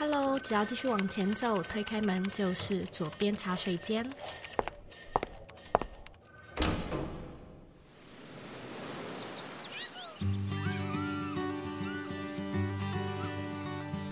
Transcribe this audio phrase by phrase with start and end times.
[0.00, 4.02] Hello，只要继续往前走，推开门就是左边茶水间。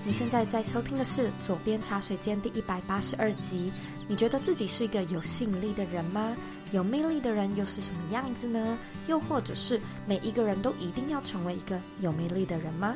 [0.05, 3.73] 你现在在收听的是左边茶水间第一百八十二集。
[4.07, 6.37] 你觉得自己是一个有吸引力的人吗？
[6.71, 8.77] 有魅力的人又是什么样子呢？
[9.07, 12.95] 又或者是每一个人都一定要成为一个有魅力的人吗？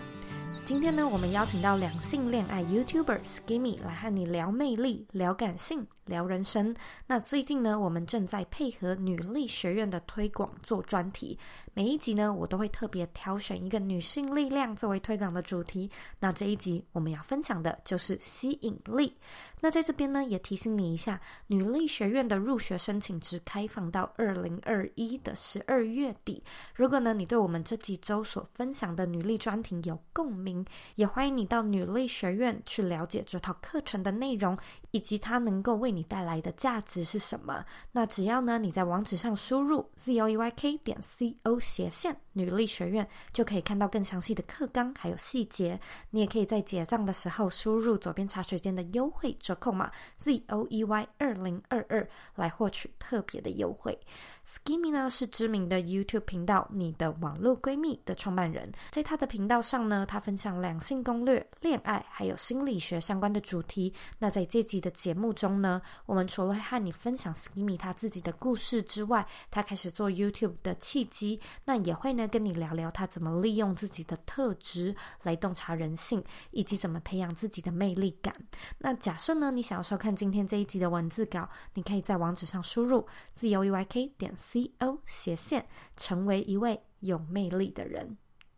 [0.64, 5.88] 今天呢，我们邀请到两性恋爱 YouTuber Skimmy 来和你聊魅力、聊感性。
[6.06, 6.74] 聊人生。
[7.06, 11.38] 那最近呢，我们正在配合女力学院的推广做专题。
[11.74, 15.90] 每一集呢，我都会特别挑选一个女性力量作为推广的主题。
[16.18, 19.16] 那这一集我们要分享的就是吸引力。
[19.60, 26.42] 那在这边呢，也提醒你一下，女力学院的入学申请只开放到二零二一的十二月底。
[26.74, 30.64] 如果呢，你对我们这几周所分享的女力专题有共鸣，
[30.96, 34.58] 也欢迎你到女力学院去了解这套课程的内容，
[34.90, 37.64] 以及它能够为你带来的价值是什么？
[37.92, 45.78] 那只要呢，你在网址上输入 z o e y k 点 c o 斜线女力学院，就可以看到更详细的课纲还有细节。
[46.10, 53.98] 你也可以在结账的时候输入左边茶水间的优惠折扣码 z o e y 二零二二来获取特别的优惠。
[54.44, 63.94] Skimmy 呢是知名的 YouTube 频道“你的网络闺蜜”的创办人，在他的频道上呢，他分享两性攻略、恋爱还有心理学相关的主题。
[64.18, 78.34] 那在这集的节目中呢，我们除了和你分享 Skimmy 他自己的故事之外，他开始做 YouTube 的契机，那也会呢跟你聊聊他怎么利用自己的特质来洞察人性，以及怎么培养自己的魅力感。
[78.78, 84.32] 那假设呢你想要收看今天这一集的文字稿，你可以在网址上输入 z o e y k 点。
[84.42, 88.16] C O 斜线，成为一位有魅力的人，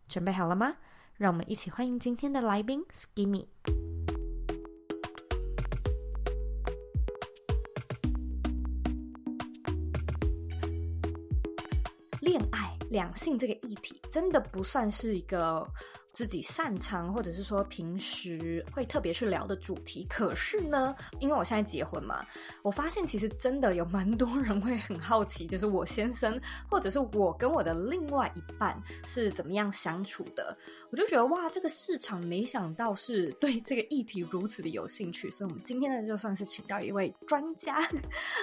[0.09, 0.77] 准备好了吗？
[1.17, 3.94] 让我们一起欢迎今天的来宾 Skimmy。
[12.95, 15.67] 两性这个议题，真的不算是一个。
[16.15, 22.25] 自己擅长或者是说平时会特别去聊的主题，可是呢，因为我现在结婚嘛，
[22.63, 30.57] 我发现其实真的有蛮多人会很好奇，就是我先生或者是我跟我的另外一半是怎么样相处的。
[30.91, 37.77] 我就觉得哇，这个市场没想到是对这个议题如此的有兴趣，所以我们今天呢就算是请到一位专家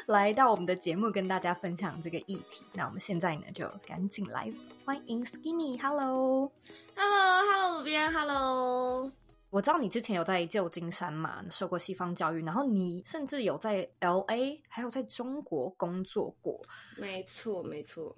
[0.08, 2.66] 来到我们的节目跟大家分享这个议题。
[2.74, 4.52] 那我们现在呢就赶紧来
[4.84, 6.52] 欢迎 Skimmy，Hello。
[6.96, 9.12] Hello，Hello，主编，Hello。
[9.50, 16.60] 我知道你之前有在旧金山嘛，受过西方教育，然后你甚至有在 LA，还有在中国工作过。
[16.98, 18.16] 没错，没错。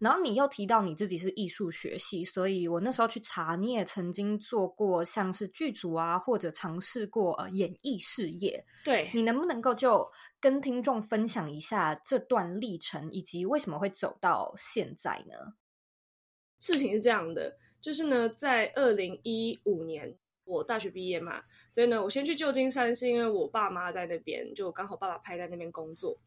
[0.00, 8.64] 然后你又提到你自己是艺术学系，所以我那时候去查，你也曾经做过像是剧组啊，或者尝试过呃演艺事业。
[8.84, 15.54] 对，你能不能够就跟听众分享一下这段历程，以及为什么会走到现在呢？
[16.64, 17.54] 事情是这样的。
[17.80, 26.18] 就是呢，在二零一五年，我大学毕业嘛，所以呢，我先去旧金山，是因为我爸妈在那边，就刚好爸爸派在那边工作，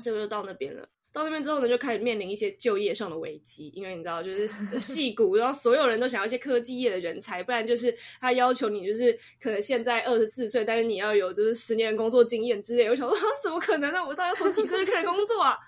[0.00, 0.88] 所以我就到那边了。
[1.12, 4.46] 到那边之后呢，就开始面临一些就业上的危机，因为你知道，就是
[4.80, 12.88] 戏骨，然后所有人都想要一些科技业的人才，不然就是他要求你就是可能现在二十四岁，但是你要有就是十年工作经验之类。
[12.88, 14.02] 我想说，怎么可能呢？
[14.02, 15.58] 我大概从几岁就开始工作啊？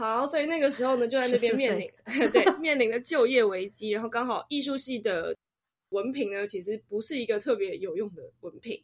[0.00, 1.92] 好，所以那个时候呢，就在那边面临，
[2.32, 3.90] 对，面临了就业危机。
[3.90, 5.36] 然后刚好艺术系的
[5.90, 8.82] 文凭呢，其实不是一个特别有用的文凭。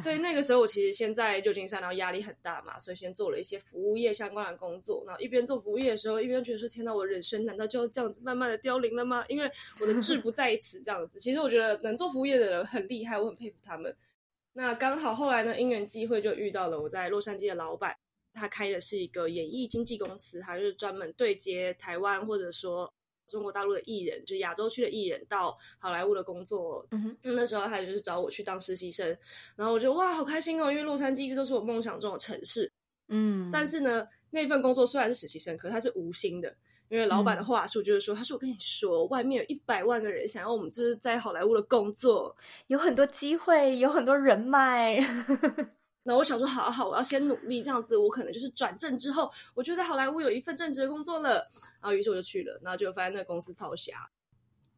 [0.00, 5.04] 所以那个时候，我其实先在旧金山，然后压力很大嘛，所以先做了一些服务业相关的工作。
[5.06, 11.18] 然后一边做服务业的时候，一边觉得说：“天哪，我人生难道就要这样子慢慢的凋零了吗？”因为我的志不在此，这样子。
[11.18, 13.94] 其实我觉得能做服务业的人很厉害，我很佩服他们。
[14.54, 17.94] 那刚好后来呢，因缘际会就遇到了我在洛杉矶的老板。
[18.34, 22.92] 他开的是一个演艺经纪公司，他就是专门对接台湾或者说
[23.26, 26.86] 中国大陆的艺人，就亚洲区的艺人到好莱坞的工作。
[26.90, 29.16] 嗯哼，那时候他就是找我去当实习生，
[29.56, 32.70] 然后我觉得哇，好开心哦，因为洛杉矶一直都是我梦想中的城市。
[33.08, 36.54] 嗯，但是呢，那份工作虽然是实习生，可是他是无薪的，
[36.88, 42.34] 因为老板的话术就是说，嗯、他说我跟你说，外面有一百万个人想要我们就是在好莱坞的工作，
[42.68, 44.98] 有很多机会，有很多人脉。
[46.06, 51.48] 那我想说，好好，我要先努力，这样子我可能就是转正之后，我就在好莱坞有一份正职的工作了。
[51.80, 54.08] 然后于是我就去了，然后就发现那个公司超瞎。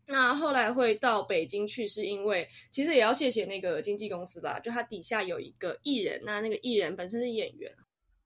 [0.07, 7.75] 那后来会到北京去，是因为其实也要谢谢那个经纪公司吧，就他底下有一个艺人，那那个艺人本身是演员，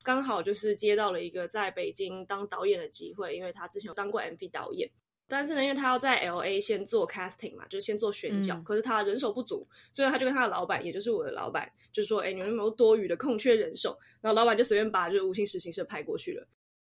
[0.03, 4.91] 刚好就是接到了一个在北京当导演的机会，因为他之前有当过 MV 导演。
[5.31, 16.44] 但是呢，因为他要在 LA 先做 casting 嘛，就是先做选角，嗯、可是他人手不足，所以他就跟他的老板，也就是我的老板，就说：“哎，你们有没有多余的空缺人手？”然后老板就随便把就是无心实习生派过去了，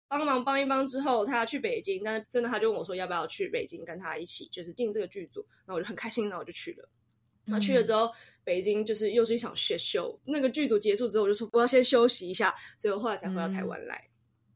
[0.08, 6.90] 帮忙帮一帮之后，他要去北京，但是真的他就问我说：“要不要去北京跟他一起，就是定这个剧组？”那我就很开心，那我就去了。
[7.46, 8.10] 那、嗯、去了之后，
[8.44, 10.18] 北京就是又是一场 shit show。
[10.26, 14.09] 那个剧组结束之后，我就说我要先休息一下，所以我后来才回到台湾来。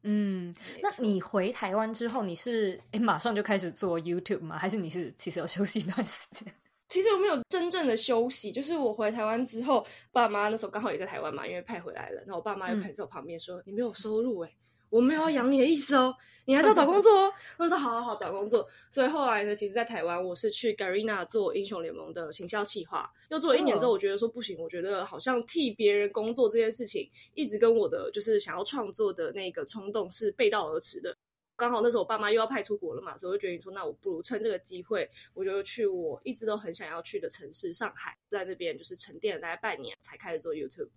[0.04, 4.56] 嗯，嗯，那你回台湾之后，你是诶马上就开始做 YouTube 吗？
[4.58, 6.46] 还是你是其实有休息一段时间？
[6.88, 12.20] 其实我没有真正的休息，就是我回台湾之后，爸妈那时候刚好也在台湾嘛，因为派回来了。
[12.20, 14.54] 然后我爸妈又陪在我旁边说：“嗯、你没有收入诶
[14.94, 16.14] 我没有要养你的意思哦，
[16.46, 17.32] 你还是要找工作哦。
[17.58, 18.64] 我说好好好，找工作。
[18.88, 31.16] 所以后来呢，其实，在台湾，我是去 Garena 做英雄联盟的行销企划，又做了一年之后，我觉得说不行，我觉得好像替别人工作这件事情，一直跟我的就是想要创作的那个冲动是背道而驰的。
[31.56, 40.90] 刚好那时候我爸妈又要派出国了嘛，所以我就决定说，那我不如趁这个机会，我就去我一直都很想要去的城市上海，在那边就是沉淀了大概半年，才开始做 YouTube。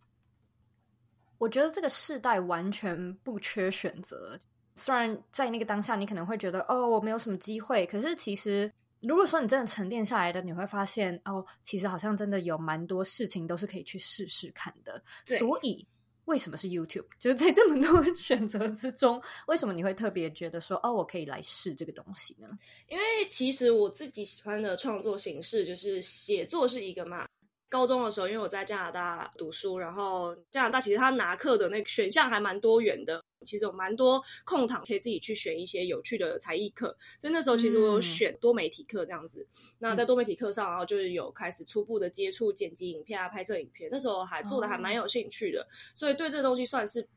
[1.37, 4.39] 我觉得这个世代完全不缺选择。
[4.75, 7.85] 虽然在那个当下，你可能会觉得哦，我没有什么机会。
[7.87, 15.01] 可是其实，如果说你真的沉淀下来的，你会发现哦，其实好像真的有蛮多事情都是可以去试试看的。
[15.25, 15.83] 所以，
[16.25, 17.07] 为什么是 YouTube？
[17.19, 22.47] 就是在这么多 选择之中，为什么你会特别觉得说哦，我可以来试这个东西呢？
[22.87, 27.27] 因为其实我自己喜欢的创作形式就是写作是一个嘛。
[27.69, 39.41] 高中的时候，因为我在加拿大读书，然后加拿大其实他拿课的那个选项还蛮多元的，其实有蛮多空堂可以自己去选一些有趣的才艺课，所以那时候其实我有选多媒体课这样子。
[39.41, 47.07] 嗯、那在多媒体课上，然后就是有开始初步的接触剪辑影片啊、拍摄影片，那时候还做的还蛮有兴趣的，哦、所以对这个东西算是。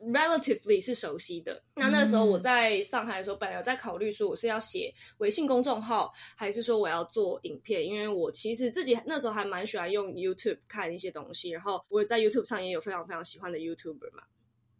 [0.00, 1.62] Relatively 是熟悉的。
[1.74, 14.22] 那那时候我在上海的时候，本来有在考虑说我是要写微信公众号，还是说我要做影片，因为我其实自己那时候还蛮喜欢用 YouTube 看一些东西，然后我在 YouTube 上也有非常非常喜欢的 YouTuber 嘛，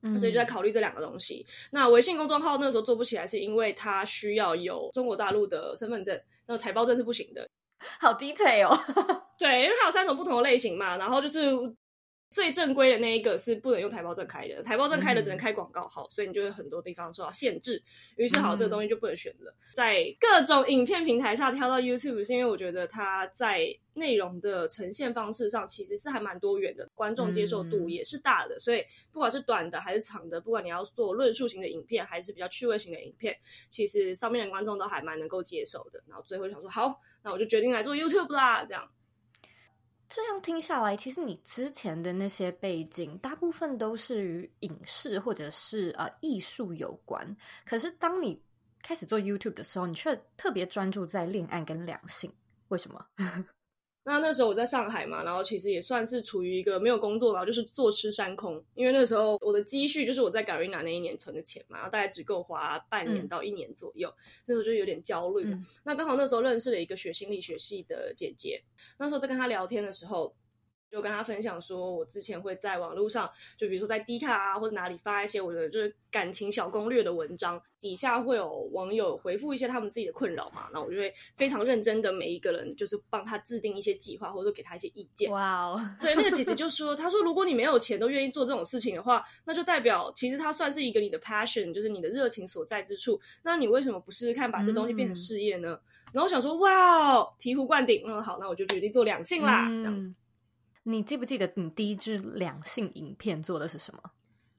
[0.02, 1.46] 嗯、所以就在考虑这两个东西。
[1.70, 7.48] 那微信公众号那时候做不起来，是因为它需要有中国大陆的身份证，那财报证是不行的。
[7.98, 8.78] 好 detail 哦，
[9.38, 11.50] 对，因为它有三种不同的类型嘛，然后就是。
[12.30, 17.82] 最正规的那一个是不能用台胞证开的，台胞证开的只能开广告号，嗯、所以你就会很多地方受到限制。
[18.14, 19.50] 于是好，这个东西就不能选了。
[19.50, 28.54] 嗯、在各种影片平台上挑到 YouTube，是因为我觉得它在内容的呈现方式上其实是还蛮多元的，观众接受度也是大的。
[28.54, 33.36] 嗯、所以不管是短的还是长的，不管你要做论述型的影片还是比较趣味型的影片，
[33.68, 36.00] 其实上面的观众都还蛮能够接受的。
[36.06, 38.88] 然后最后想说，好，那我就决定来做 YouTube 啦，这样。
[40.10, 47.36] 这样听下来，其实你之前的那些背景，大部分都是与影视或者是呃艺术有关。
[47.64, 48.42] 可是当你
[48.82, 52.32] 开始做 YouTube 的时候，你却特别专注在恋爱跟两性，
[52.68, 53.06] 为什么？
[54.02, 58.62] 那那时候我在上海嘛，然后其实也算是处于一个没有工作，然后就是坐吃山空。
[58.74, 65.44] 因为那时候我的积蓄就是我在 Garena 那一年存的钱嘛，然后大概只够花半年到一年左右，嗯、那时候就有点焦虑。
[65.44, 68.62] 嗯、那刚好那时候认识了一个学心理学系的姐姐，
[68.98, 70.34] 那时候在跟她聊天的时候。
[70.90, 85.30] 就跟他分享说，我之前会在网络上，就比如说在 D 卡啊或者哪里发一些我的就是感情小攻略的文章，底下会有网友回复一些他们自己的困扰嘛，那我就会非常认真的每一个人就是帮他制定一些计划，或者说给他一些意见。
[85.30, 85.80] 哇哦！
[85.98, 93.20] 所以那个姐姐就说，她说如果你没有钱都愿意做这种事情的话，那就代表其实它算是一个你的 passion，就是你的热情所在之处。
[93.42, 95.72] 那你为什么不试试看把这东西变成事业呢？
[95.72, 95.80] 嗯、
[96.14, 100.14] 然后我想说，哇哦，醍醐灌顶，嗯好，那我就决定做两性啦，嗯、这样。
[100.90, 104.00] 你记不记得你第一支两性影片做的是什么？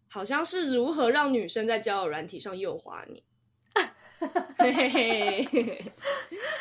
[0.08, 3.24] 好像是如何让女生在交友软体上诱惑你。
[4.58, 5.92] 嘿嘿嘿，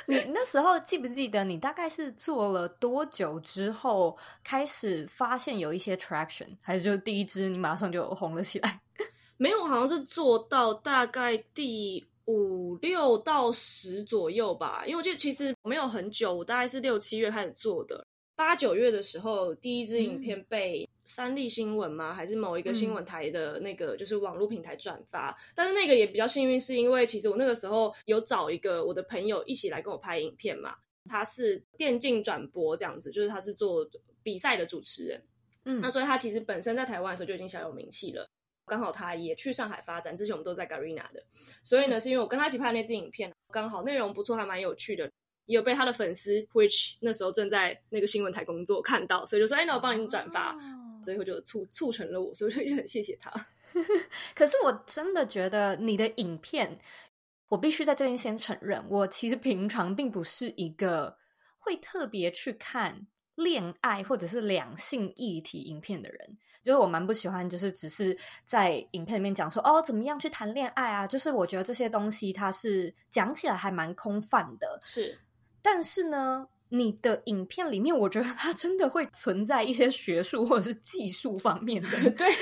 [0.06, 8.80] 你那时候记不记得你大概是做了多久之后开始发现有一些 traction，还是就第一支你马上就红了起来？
[9.36, 14.84] 没有，好像是做到大概第五六到十左右吧。
[14.86, 18.06] 因为我记得其实没有很久，我大概是六七月开始做的。
[18.40, 22.14] 八九月的时候，第一支影片被三立新闻吗？
[22.14, 25.28] 还是某一个新闻台的那个就是网络平台转发？
[25.28, 30.74] 嗯、但是那个也比较幸运，是因为其实我那个时候有找一个我的朋友一起来跟我拍影片嘛。
[31.06, 33.86] 他是电竞转播这样子，就是他是做
[34.22, 35.22] 比赛的主持人。
[35.66, 38.26] 嗯，那所以他其实本身在台湾的时候就已经小有名气了。
[38.64, 41.22] 刚好他也去上海发展，之前我们都在 Garena 的，
[41.62, 45.10] 所以呢，是因为我跟他一起拍那支影片，刚好内容不错，还蛮有趣的。
[45.50, 51.02] 也有被他的粉丝，which 那时候正在那个新闻台工作看到，所以就说：“哎，那我帮你转发。” oh.
[51.02, 53.30] 最后就促促成了我，所以就很谢谢他。
[54.36, 56.78] 可是我真的觉得你的影片
[57.48, 61.16] 我必须在这边先承认，我其实平常并不是一个
[61.58, 66.38] 会特别去看恋爱或者是两性议题影片的人。
[66.62, 68.14] 就是我蛮不喜欢，就是只是
[68.44, 71.06] 在影片里面讲说哦，怎么样去谈恋爱啊？
[71.06, 74.78] 就是我觉得这些东西它是讲起来还蛮空泛的。
[74.84, 75.18] 是，
[75.62, 76.48] 但是呢。
[76.72, 82.32] 你的影片里面，我觉得它真的会存在一些学术或者是技术方面的 对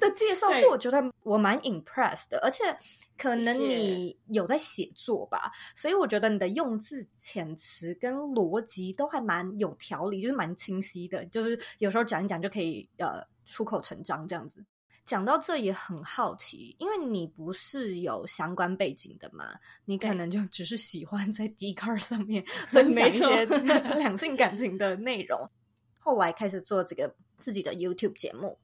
[0.00, 2.76] 的介绍，是我觉得我蛮 impressed 的，而且
[3.16, 14.64] 可能你有在写作吧，所以我觉得你的用字遣词跟逻辑都还蛮有条理，就是蛮清晰的，就是有时候讲一讲就可以呃出口成章这样子。
[15.04, 19.54] 讲到这也很好奇，因为你不是有相关背景的嘛，
[19.84, 23.44] 你可能就只是喜欢在 Dcard 上面 分享一些
[23.96, 25.50] 两性感情的内容，
[25.98, 28.58] 后来开始做这个自己的 YouTube 节目。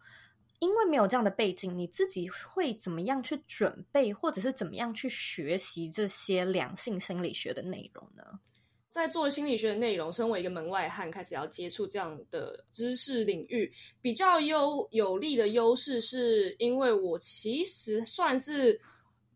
[0.61, 8.25] 因为没有这样的背景，你自己会怎么样去准备，或者是怎么样去学习这些两性心理学的内容呢？
[8.99, 18.81] 在做心理学的内容，身为一个门外汉，开始要接触这样的知识领域，比较优有利的优势，是因为我其实算是。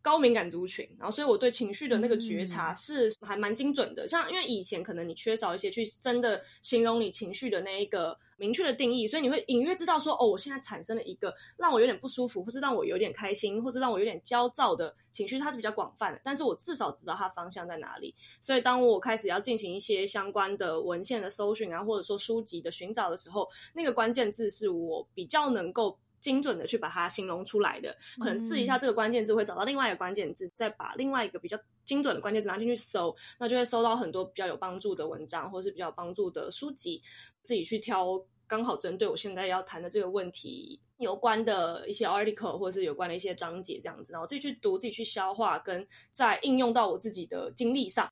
[0.03, 4.05] 高敏感族群，然后所以我对情绪的那个觉察是还蛮精准的。
[4.05, 16.21] 嗯、像因为以前可能你缺少一些去真的形容你情绪的那一个明确的定义，所以你会隐约知道说，哦，我现在产生了一个让我有点不舒服，或是让我有点开心，或是让我有点焦躁的情绪，它是比较广泛的。
[16.25, 18.13] 但是我至少知道它方向在哪里。
[18.41, 25.97] 所以当我开始要进行一些相关的文献的搜寻啊，或者说书籍的寻找的时候，那个关键字是我比较能够。
[26.23, 37.03] 精准的去把它形容出来的，可能试一下这个关键字会找到另外一个关键字，再把另外一个比较精准的关键字拿进去搜，那就会搜到很多比较有帮助的文章，或是比较有帮助的书籍，
[37.43, 48.09] 自己去挑刚好针对我现在要谈的这个问题有关的一些 article，或者是有关的一些章节这样子，然后自己去读，自己去消化，跟再应用到我自己的经历上，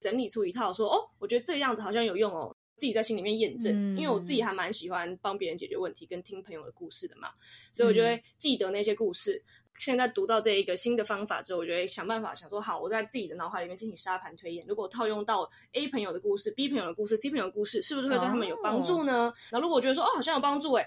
[0.00, 2.56] 整理出一套说哦，我觉得这样子好像有用哦。
[2.82, 7.28] 自己在心里面验证，嗯，因为我自己还蛮喜欢帮别人解决问题跟听朋友的故事的嘛，
[7.70, 9.40] 所以我就会记得那些故事。
[9.46, 14.66] 嗯、现在读到这一个新的方法之后，我就会想办法想说，好，我在自己的脑海里面进行沙盘推演。
[14.66, 19.32] 如果套用到 A 朋友的故事、B 朋友的故事、C 朋友的故事，是不是会对他们有帮助呢？
[19.52, 20.84] 那、哦、如果我觉得说，哦，好像有帮助，哎，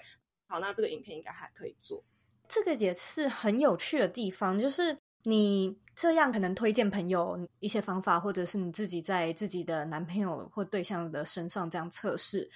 [0.48, 2.04] 好，那这个影片应该还可以做。
[2.46, 4.98] 这个也是很有趣的地方，就是。
[5.28, 12.48] 你这样可能推荐朋友一些方法，或者是你自己在自己的男朋友或对象的身上这样测试，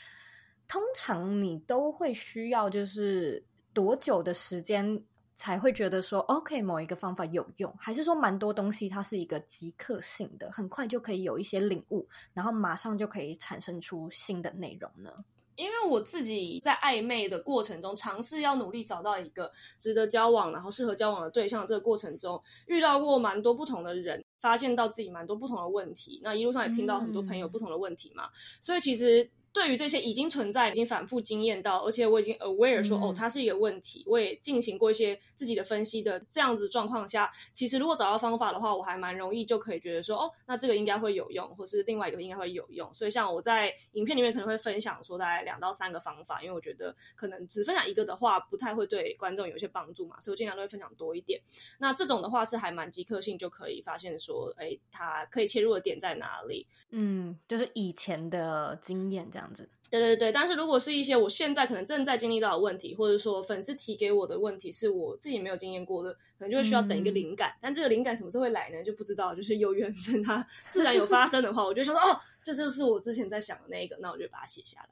[0.69, 5.03] 通常你都会需要就是多久的时间
[5.35, 15.13] 才会觉得说 OK 某一个方法有用，还是说蛮多东西它是一个即刻性的，很快就可以有一些领悟，然后马上就可以产生出新的内容呢？
[15.61, 21.67] 因为我自己在暧昧的过程中，尝试要努力找到一个值得交往，然后适合交往的对象。
[21.67, 26.21] 这个过程中，遇到过蛮多不同的人，发现到自己蛮多不同的问题。
[26.25, 29.31] 那一路上也听到很多朋友不同的问题嘛，嗯、所以其实。
[29.53, 42.93] 对于这些已经存在、已经反复经验到，而且我已经 aware 说，哦，它是一个问题，我也进行过一些自己的分析的这样子状况下，其实如果找到方法的话，我还蛮容易就可以觉得说，哦，那这个应该会有用，或是另外一个应该会有用。
[42.95, 51.41] 所以像我在影片里面可能会分享说大概两到三个方法，因为我觉得可能只分享一个的话，不太会对观众有一些帮助嘛，所以我尽量都会分享多一点。
[51.79, 56.67] 那这种的话是还蛮即刻性就可以发现说，哎，它可以切入的点在哪里？
[56.91, 59.69] 嗯，就是以前的经验这样子。
[59.91, 67.51] 对对对，但是如果是一些我现在可能正在经历到的问题，或者说粉丝提给我的问题是我自己没有经验过的，可能就会需要等一个灵感。
[67.51, 68.83] 嗯、但这个灵感什么时候会来呢？
[68.85, 69.35] 就不知道。
[69.35, 74.91] 就是有缘分，它 自然有发生的话，我就想说，哦，这就是我之前在想的那一个，那我就把它写下来。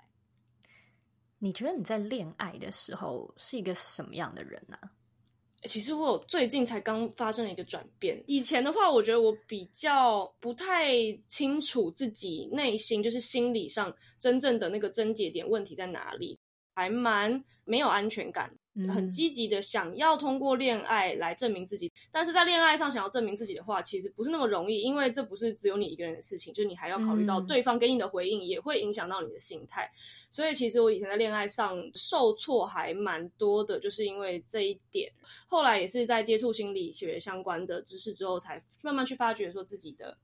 [1.39, 4.91] 你觉得你在恋爱的时候是一个什么样的人呢、啊？
[5.65, 8.23] 其实我有最近才刚发生了一个转变。
[8.27, 10.95] 以前的话，我觉得我比较不太
[11.27, 16.39] 清楚自己内心，就是心理上真正的那个症结点问题在哪里，
[16.75, 18.55] 还蛮没有安全感。
[18.87, 29.91] 很积极的想要通过恋爱来证明自己，但是在恋爱上想要证明自己的话，其实不是那么容易，因为这不是只有你一个人的事情，就你还要考虑到对方给你的回应，也会影响到你的心态。
[30.31, 35.11] 所以其实我以前在恋爱上受挫还蛮多的，就是因为这一点。
[35.47, 40.17] 后来也是在接触心理学相关的知识之后，才慢慢去发觉说自己的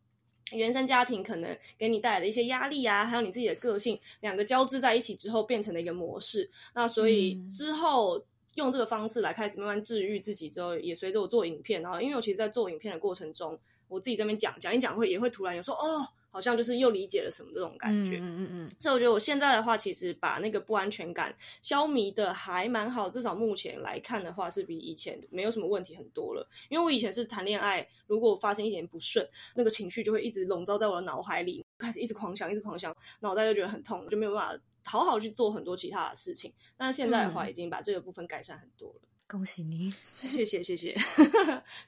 [0.53, 6.51] 原生家庭可能给你带来的一些压力啊，还有你自己的个性，两个交织在一起之后变成了一个模式。
[6.75, 8.23] 那所以之后。
[8.55, 13.59] 用这个方式来开始慢慢治愈自己之后，也随着我做影片，然后因为我其实，在做影片的过程中，
[13.89, 18.19] 我自己这边讲讲一讲会，也会突然有说，哦，好像就是又理解了什么这种感觉。
[18.19, 18.71] 嗯嗯嗯。
[18.81, 26.49] 所以我觉得我现在的话，其实把那个不安全感消弭的还蛮好，至少目前来看的话，是比以前没有什么问题很多了。
[26.69, 36.53] 因为我以前是谈恋爱，如果发生一点不顺，那个情绪就会一直笼罩在我的脑海里，开始一直狂想，一直狂想，脑袋就觉得很痛，就没有办法好好去做很多其他的事情。
[36.77, 39.01] 但是现在的话，已经把这个部分改善很多了。
[39.03, 40.95] 嗯恭喜你，谢谢谢谢，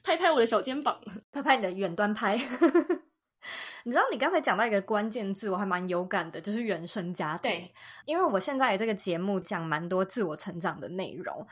[0.03, 0.99] 拍拍我的小肩膀，
[1.31, 2.35] 拍拍你的远端拍。
[3.85, 7.51] 你知道，你刚才讲到一个关键字，我还蛮有感的，就是原生家庭。
[7.51, 7.71] 对，
[8.05, 11.47] 因为我现在这个节目讲蛮多自我成长的内容，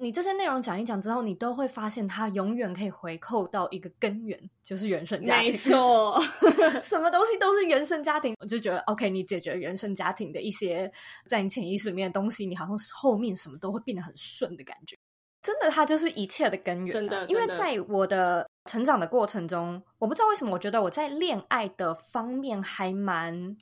[0.00, 5.50] 你这些内容讲一讲之后，你都会发现它永远可以回扣到一个根源，就是原生家庭。
[5.50, 6.20] 没错，
[6.82, 8.34] 什么东西都是原生家庭。
[8.40, 10.90] 我就觉得，OK，你解决原生家庭的一些
[11.26, 14.96] 在你潜意识里面的东西，你好像是后面什么都会变得很顺的感觉。
[15.42, 16.92] 真的，它就是一切的根源啊。
[16.92, 23.56] 真的，因为在我的成长的过程中，我不知道为什么，我觉得我在恋爱的方面还蛮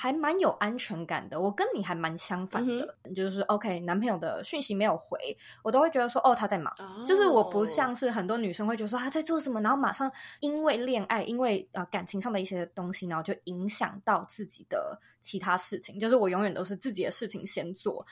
[0.00, 1.40] 还蛮有安全感的。
[1.40, 6.72] 我跟你还蛮相反的，嗯、就是 OK，男朋友的讯息没有回，我都会觉得说哦，他在忙。
[6.78, 15.98] 哦、就是我不像是很多女生会觉得说他在做什么，然后马上因为恋爱，因为呃感情上的一些东西，然后就影响到自己的其他事情。
[15.98, 18.06] 就是我永远都是自己的事情先做。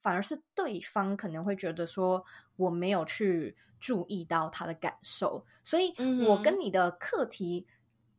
[0.00, 2.24] 反而是对方可能会觉得说
[2.54, 5.92] 我没有去注意到他的感受，所以
[6.24, 7.66] 我跟你的课题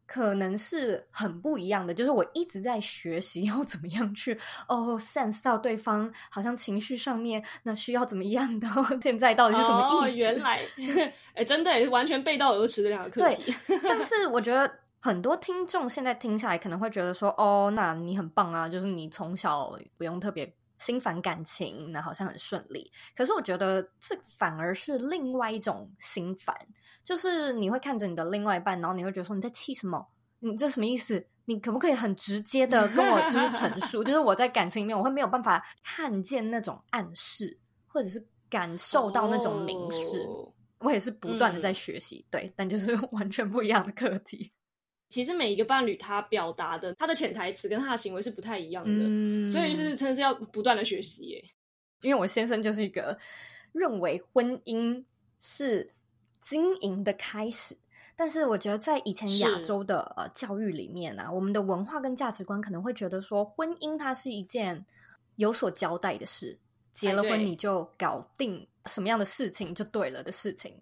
[0.08, 1.94] 可能是很不一样的。
[1.94, 4.34] 就是我一直在学习要怎么样去
[4.68, 8.68] 哦 sense 到对方好像情绪上面那需要怎么样的，
[9.00, 10.14] 现在到底是什么意思？
[10.14, 10.62] 哦，原来
[11.36, 13.54] 哎，真的也是完全背道而驰的两个课题。
[13.68, 20.52] 对，但 是我觉得很多听众现在听下来可能会觉得说哦，那你很棒啊，就是你从小不用特别。
[20.78, 22.92] 心烦感情，那好像很顺利。
[23.16, 26.56] 可是我觉得这反而是另外一种心烦，
[27.04, 30.08] 就是你会看着你的另外一半，然后你会觉得说你在气什么？
[30.40, 31.28] 你这什么意思？
[31.46, 34.04] 你可不可以很直接的跟我就是 陈述？
[34.04, 37.58] 就是我在感情里面，我会没有办法看见那种暗示，
[37.88, 40.20] 或者是感受到那种明示。
[40.28, 44.52] Oh, 我也是不断的在学习，嗯、对，但就是 完全不一样的课题。
[45.10, 51.44] 其实每一个伴侣，他表达的他的潜台词跟他的行为是不太一样的，嗯、所以就是真的是要不断的学习耶。
[52.02, 53.18] 因为我先生就是一个
[53.72, 55.04] 认为婚姻
[55.40, 55.92] 是
[56.42, 57.76] 经营的开始，
[58.16, 64.86] 但是我觉得在以前亚洲的呃教育里面啊，我们的文化跟价值观可能会觉得说，婚姻它是一件
[65.38, 66.58] 有所交代的事，
[66.94, 70.74] 结了婚你就搞定什么样的事情就对了的事情，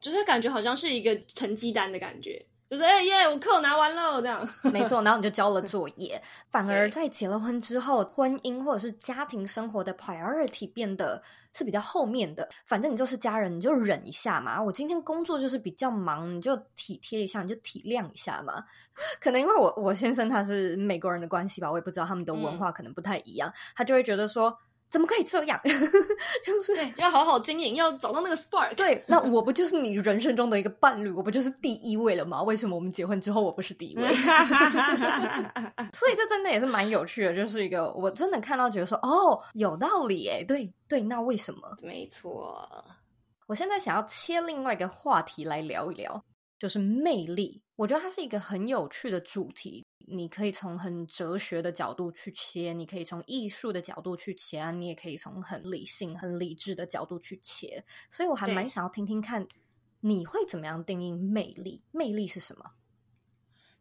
[0.00, 2.44] 就是感觉好像是一个成绩单的感觉。
[2.74, 6.20] 就是哎耶，我课拿完了这样， 没错，然后你就交了 作业。
[6.50, 12.48] 反而在结了婚之后，婚姻或者是家庭生活的 priority 变得是比较后面的。
[12.66, 14.60] 反正你就是家人，你就忍一下嘛。
[14.60, 18.64] 我今天工作就是比较忙，你就体贴一下，你就体谅一下嘛。
[19.22, 24.58] 可能因为我我先生他是美国人的关系吧，我也不知道他们的文化可能不太一样，嗯、他就会觉得说。
[24.94, 25.60] 怎么可以这样？
[26.44, 28.72] 就是对，要好好经营，要找到那个 spark。
[28.76, 31.10] 对，那我不就是你人生中的一个伴侣？
[31.10, 32.40] 我不就是第一位了吗？
[32.44, 34.14] 为什么我们结婚之后我不是第一位？
[35.92, 40.44] 所以这真的也是蛮有趣的，就是一个我真的看到觉得说，哦，有道理诶。
[40.46, 41.76] 对对，那为什么？
[41.82, 42.64] 没错。
[43.48, 46.24] 我现在想要切另外一个话题来聊一聊，
[46.56, 47.60] 就是魅力。
[47.74, 49.83] 我觉得它是一个很有趣的主题。
[50.06, 57.84] 你可以从很哲学的角度去切，你可以从艺术的角度去切啊，你也可以从很理性、很理智的角度去切。
[58.10, 59.46] 所以我还蛮想要听听看，
[60.00, 61.82] 你会怎么样定义魅力？
[61.90, 62.70] 魅力是什么？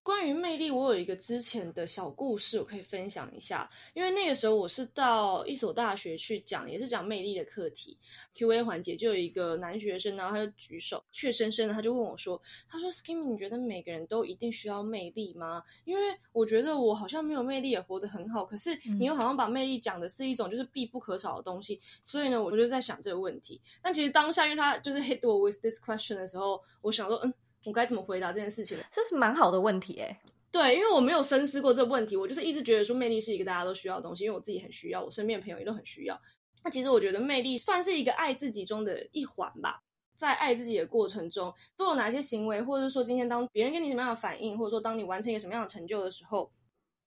[0.03, 3.69] 关于魅力，我有一个之前的小故事，我可以分享一下。
[3.93, 7.97] 因为那个时候我是到一所大学去讲，也是讲魅力的课题。
[8.35, 15.63] Q&A 环节就有一个男学生，然后他就举手，怯生生的他就问我说：“他说，Skimmy，你觉得每个人都一定需要魅力吗？
[15.85, 16.01] 因为
[16.33, 21.79] 我觉得我好像没有魅力也活得很好，可是你又好像把魅力讲的是一种就是必不可少的东西。
[22.01, 23.61] 所以呢，我就在想这个问题。
[23.81, 27.33] 但其实当下，因为他就是 hit 我 with this question 的时候，我想说，嗯。
[27.65, 28.78] 我该怎么回答这件事情？
[28.91, 30.17] 这是蛮好的问题诶。
[30.52, 36.19] 对，因为我没有深思过这个问题，我就是一直觉得说魅力是一个大家都需要的东西，因为我自己很需要，我身边的朋友也都很需要。
[36.63, 39.82] 那其实我觉得魅力算是一个爱自己中的一环吧。
[40.15, 46.52] 在爱自己的过程中，做了哪些行为，或者说今天当别人给你什么样的反应，或者说当你完成一个什么样的成就的时候。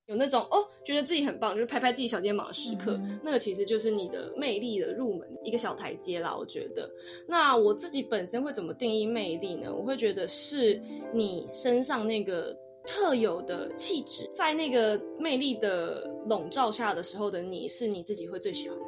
[0.07, 6.35] 有那种哦，觉得自己很棒，就是拍拍自己小肩膀的时刻，嗯、那个其实就是你的魅力的入门一个小台阶啦。
[6.35, 6.89] 我觉得，
[7.27, 9.73] 那我自己本身会怎么定义魅力呢？
[9.73, 10.81] 我会觉得是
[11.13, 18.85] 你身上那个特有的气质，在那个魅力的笼罩下的时候的你，是你自己会最喜欢的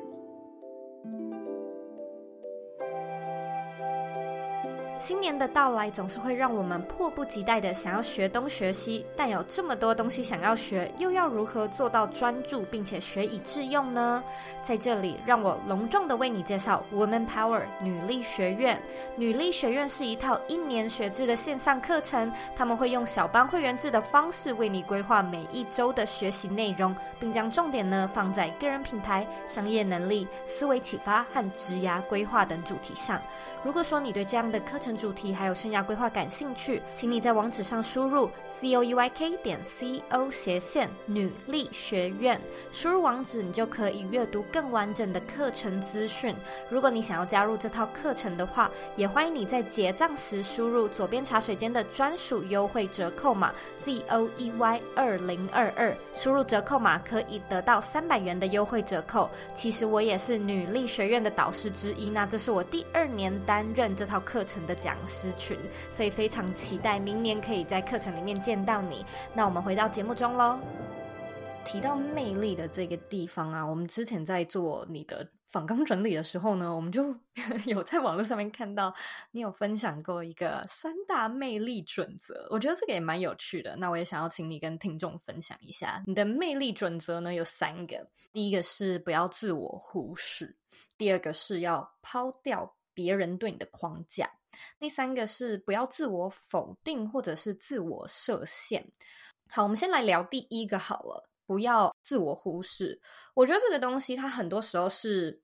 [4.99, 14.21] 新年的到来总是会让我们迫不及待的想要学东学西，但有这么多东西想要学，又要如何做到专注并且学以致用呢？
[14.61, 18.77] 在这里，让我隆重的为你介绍 Woman Power 女力学院。
[19.15, 33.21] 女力学院是一套一年学制的线上课程，他们会用小班会员制的方式为你规划每一周的学习内容，并将重点呢放在个人品牌、商业能力、思维启发和职涯规划等主题上。
[33.63, 42.39] 如果说你对这样的课程，主题还有生涯规划感兴趣，请你在网址上输入 c o e y k 点 c o 斜线女力学院，
[42.71, 46.35] 输入网址你就可以阅读更完整的课程资讯。
[46.69, 59.29] 如果你想要加入这套课程的话，也欢迎你在结账时输入左边茶水间的专属优惠折扣码 z o e y 二零二二，输入折扣码可以得到三百元的优惠折扣。
[59.53, 65.57] 其实我也是女力学院的导师之一，那这是我第二年担任这套课程的讲师群，
[65.91, 69.05] 所以非常期待明年可以在课程里面见到你。
[69.33, 70.59] 那我们回到节目中喽。
[71.65, 77.13] 提到魅力的这个地方啊，我们之前在做你的访纲整理的时候呢， 我们就
[77.67, 78.91] 有在网络上面看到
[79.31, 83.75] 你有分享过一个三大魅力准则，我觉得这个也蛮有趣的。
[83.75, 90.55] 那我也想要请你跟听众分享一下你的魅力准则呢，有三个，第一个是不要自我忽视，
[90.97, 94.31] 第二个是要抛掉别人对你的框架。
[94.79, 98.89] 第三个是不要自我否定或者是自我设限。
[99.49, 103.01] 好，我们先来聊第一个好了，不要自我忽视。
[103.33, 105.41] 我觉得这个东西，它很多时候是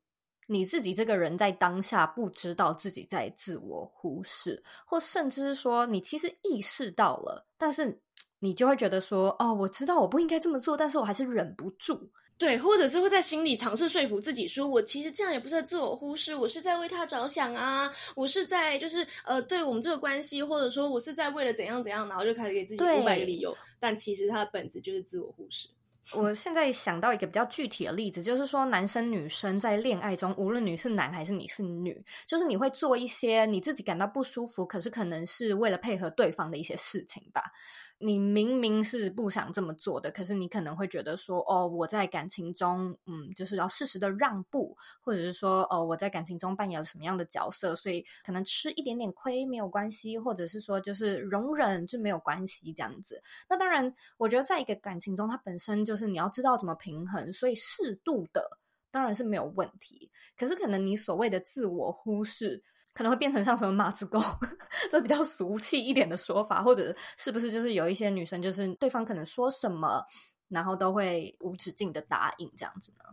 [0.48, 8.00] 你自己这个人在当下不知道自己在自我忽视，或甚至是说你其实意识到了，但是
[8.40, 12.12] 你就会觉得说，哦，我知道我不应该这么做，但是我还是忍不住。
[12.38, 25.70] 对，或者是会在心里尝试说服自己，说我其实这样也不是自我忽视，我是在为他着想啊，我是在就是呃，对我们这个关系，或者说我是在为了怎样怎样，然后就开始给自己五百个理由，但其实他的本质就是自我忽视。
[26.14, 37.42] 我现在想到一个比较具体的例子，就是说男生女生在恋爱中，无论你是男还是你是女，就是你会做一些你自己感到不舒服，可是可能是为了配合对方的一些事情吧。
[37.98, 53.24] 你明明是不想这么做的，可是你可能会觉得说，哦，我在感情中，嗯，就是要适时的让步，或者是说，哦，我在感情中扮演了什么样的角色，所以可能吃一点点亏没有关系，或者是说，就是容忍就没有关系这样子。
[53.50, 58.60] 那当然，我觉得在一个感情中，它本身就是你要知道怎么平衡，所以适度的
[58.92, 60.12] 当然是没有问题。
[60.38, 62.64] 可是可能你所谓的自我忽视。
[62.96, 64.20] 可能会变成像什么马子狗，
[64.90, 70.04] 这比较俗气一点的说法，或者是不是就是有一些女生，就是对方可能说什么，
[70.48, 73.04] 然后都会无止境的答应这样子呢？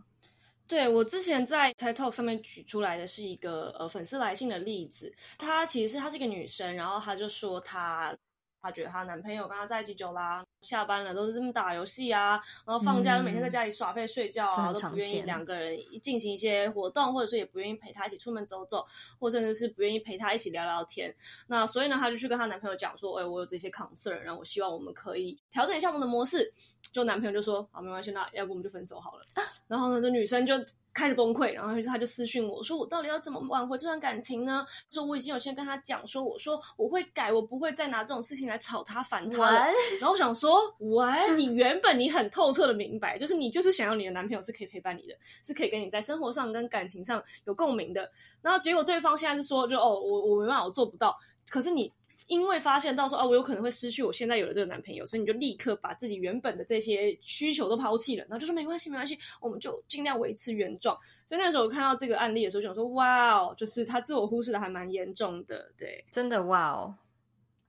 [0.65, 8.17] 对，我之前在 TED Talk 上面举出来的是一个呃粉丝来信的例子，她其实是她是一个女生，然后她就说她。
[8.63, 18.85] 她觉得她男朋友跟她在一起久啦，下班了都是这么打游戏啊，然后放假就每天在家里耍废睡觉啊，嗯、都不愿意两个人进行一些活动，或者是也不愿意陪她一起出门走走，
[19.19, 21.13] 或者甚至是不愿意陪她一起聊聊天。
[21.45, 26.49] 那所以呢，她就去跟她男朋友讲说：“哎，我有这些 concern，然后我希望我们可以调整一下我们的模式。”
[26.93, 29.25] 就男朋友就说：“好，没关系，那要不我们就分手好了。”
[29.67, 30.53] 然后呢，这女生就。
[30.93, 39.65] 开始崩溃，然后他就私讯我说：“我到底要怎么挽回这段感情呢？”说我已经有先跟他讲说：“我说我会改，我不会再拿这种事情来吵他、烦他了。”
[39.99, 48.11] 然后我想说：“喂，你原本你很透彻的明白，就是你就是想要你的男朋友是可以陪伴你的，是可以跟你在生活上跟感情上有共鸣的。
[48.41, 51.17] 然后结果对方现在是说，就哦，我我没办法，我做不到。
[51.49, 51.91] 可是你。”
[52.27, 60.97] 因为发现到时候啊，我有可能会失去我现在有的这个男朋友，所以你就立刻把自己原本的这些需求都抛弃了，然后就说没关系，没关系，我们就尽量维持原状。
[61.27, 66.95] 所以那个时候我看到这个案例的时候，就想说哇哦，就是他自我忽视的还蛮严重的，对，真的哇哦。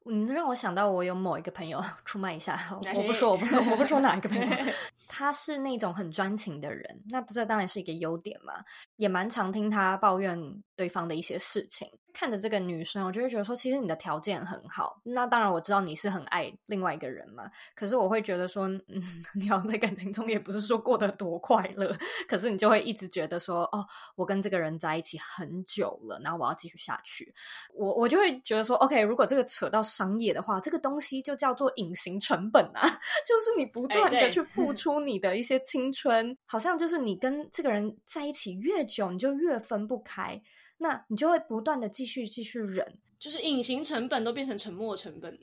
[0.07, 4.47] 嗯，让我想到我有某一个朋友出卖一下，我不说，我不说，我不说哪一个朋友，
[5.09, 8.53] 他是那种很专情的人，那这当然是一个优点嘛，
[8.97, 10.39] 也蛮常听他抱怨
[10.77, 11.89] 对方的一些事情。
[12.13, 15.01] 看着这个女生，我就会觉得说，其实你的条件很好。
[15.03, 19.03] 那当然我知道你是很爱另外一个人嘛，可是我会觉得说，嗯，
[19.35, 21.93] 你好像在感情中也不是说过得多快乐，
[22.29, 23.85] 可是你就会一直觉得说，哦，
[24.15, 27.35] 我跟这个人在一起很久了，然后我要继续下去。
[27.75, 32.81] 我我就会觉得说，OK，如果这个扯到商业的话，这个东西就叫做隐形成本啊，
[33.27, 40.41] 就是你不断的去付出你的一些青春，欸、好像就是你跟这个人在一起越久，你就越分不开。
[40.79, 45.39] 那你就会不断的继续继续忍，就是隐形成本都变成沉没成本。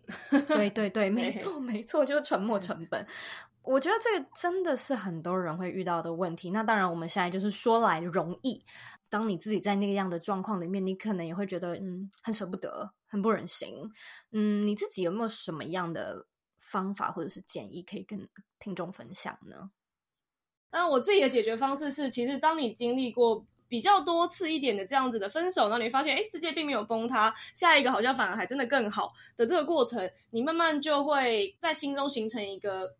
[0.47, 3.05] 对对对，没错没错，就是沉没成本。
[3.61, 6.49] 我觉得这个真的是很多人会遇到的问题。
[6.49, 8.63] 那当然，我们现在就是说来容易，
[9.09, 12.93] 当你自己在那个样的状况里面，你可能也会觉得嗯，很舍不得。
[13.11, 13.91] 很不忍心。
[14.31, 16.25] 嗯，你自己有没有什么样的
[16.57, 18.25] 方法或者是建议可以跟
[18.57, 19.69] 听众分享呢？
[20.71, 32.93] 那我自己的解决方式是，其实当你经历过比较多次一点的这样子的分手，然后你发现，哎，世界并没有崩塌，下一个好像反而还真的更好的这个过程，你慢慢就会在心中形成一个。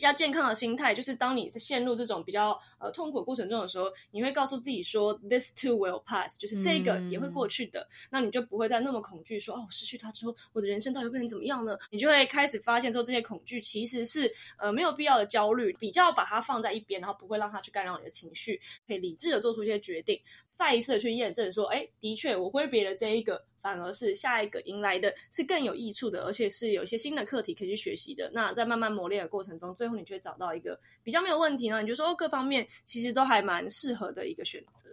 [0.00, 7.86] 比较健康的心态，就是当你在陷入这种比较呃痛苦过程中的时候，你会告诉自己说，this too will pass，就是这个也会过去的。
[8.08, 11.76] 那你就不会再那么恐惧说，哦，失去他之后，我的人生到底会变成怎么样呢？
[11.90, 23.44] 你就会开始发现说，这些恐惧其实是呃没有必要的焦虑，比较把它放在一边，然后不会让它去干扰你的情绪，可以理智的做出一些决定，再一次的去验证说，哎，的确我挥别了这一个。
[23.60, 28.30] 反而是下一个迎来的是更有益处的，而且是有一些新的课题可以去学习的。
[28.32, 34.88] 那在慢慢磨练的过程中，最后你就会找到一个比较没有问题呢，你就说各方面其实都还蛮适合的一个选择。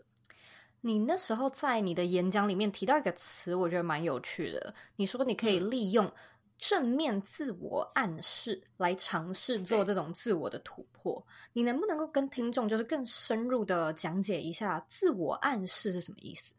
[0.82, 4.74] 你那时候在你的演讲里面提到一个词，我觉得蛮有趣的。
[4.96, 6.10] 你说你可以利用
[6.58, 11.22] 正面自我暗示来尝试做这种自我的突破。
[11.52, 16.54] 你能不能够跟听众就是更深入的讲解一下自我暗示是什么意思？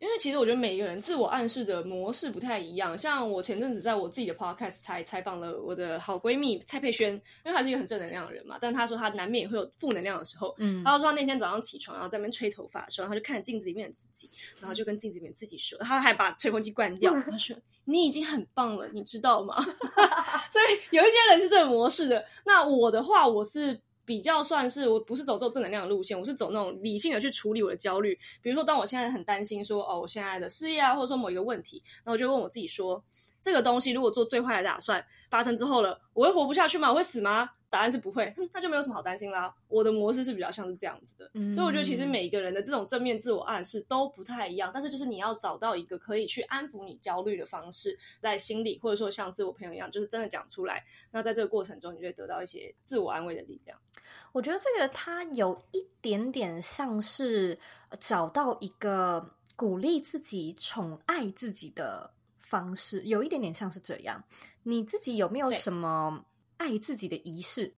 [0.00, 2.96] 因为其实我觉得每一个人自我暗示的模式不太一样。
[2.96, 7.12] 像我前阵子在我自己的 podcast 采采访了我的好闺蜜蔡佩萱，
[7.44, 10.54] 因为她是一个很正能量的人嘛，但她说她难免也会有负能量的时候。
[10.58, 19.54] 嗯，她就说她那天早上起床，然后在那边吹头发的时候，她就看着镜子里面的自己，然后就跟镜子里面自己说，她还把吹风机关掉，她说：“你已经很棒了，你知道吗？”
[20.50, 22.24] 所以有一些人是这种模式的。
[22.46, 23.78] 那我的话，我是。
[24.10, 28.12] 比较算是我不是走这种正能量的路线，我是走那种理性的去处理我的焦虑。
[28.42, 33.00] 比如说，当我现在很担心说，哦，我现在的事业啊，或者说某一个问题，那我就问我自己说，
[33.40, 36.90] 这个东西如果做最坏的打算发生之后了，我会活不下去吗？
[36.90, 37.50] 我会死吗？
[37.70, 39.54] 答案是不会，哼，那就没有什么好担心啦。
[39.68, 50.84] 我的模式是比较像是这样子的，嗯，所以我觉得其实每一个人的这种正面自我暗示都不太一样，但是就是你要找到一个可以去安抚你焦虑的方式，在心里，或者说像是我朋友一样，就是真的讲出来。
[51.12, 53.78] 那在这个过程中，你就会得到一些自我安慰的力量。
[54.32, 57.56] 我觉得这个它有一点点像是
[58.00, 64.20] 找到一个鼓励自己、宠爱自己的方式，有一点点像是这样。
[64.64, 66.24] 你自己有没有什么？
[66.60, 67.74] 爱自己的仪式，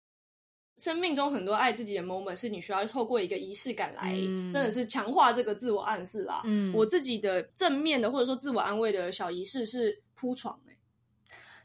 [0.79, 4.11] 生命中很多爱自己的 moment 是你需要透过一个仪式感来，
[4.51, 6.41] 真的是强化这个自我暗示啦。
[6.45, 10.59] 嗯，我自己的正面的或者说自我安慰的小仪式是铺床。
[10.65, 10.75] 欸，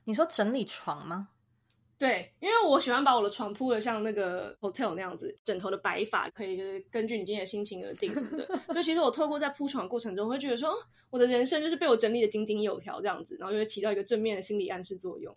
[0.05, 1.31] 你说整理床吗？
[1.99, 8.47] 对，因为我喜欢把我的床铺的像那个 hotel 那样子，枕头的摆法可以就是根据你今天的心情而定什么的。
[8.71, 10.75] 所以其实我透过在铺床的过程中，我会觉得说，
[11.09, 15.35] 我的人生就是被我整理的井井有条这样子，然后就会起到一个正面的心理暗示作用。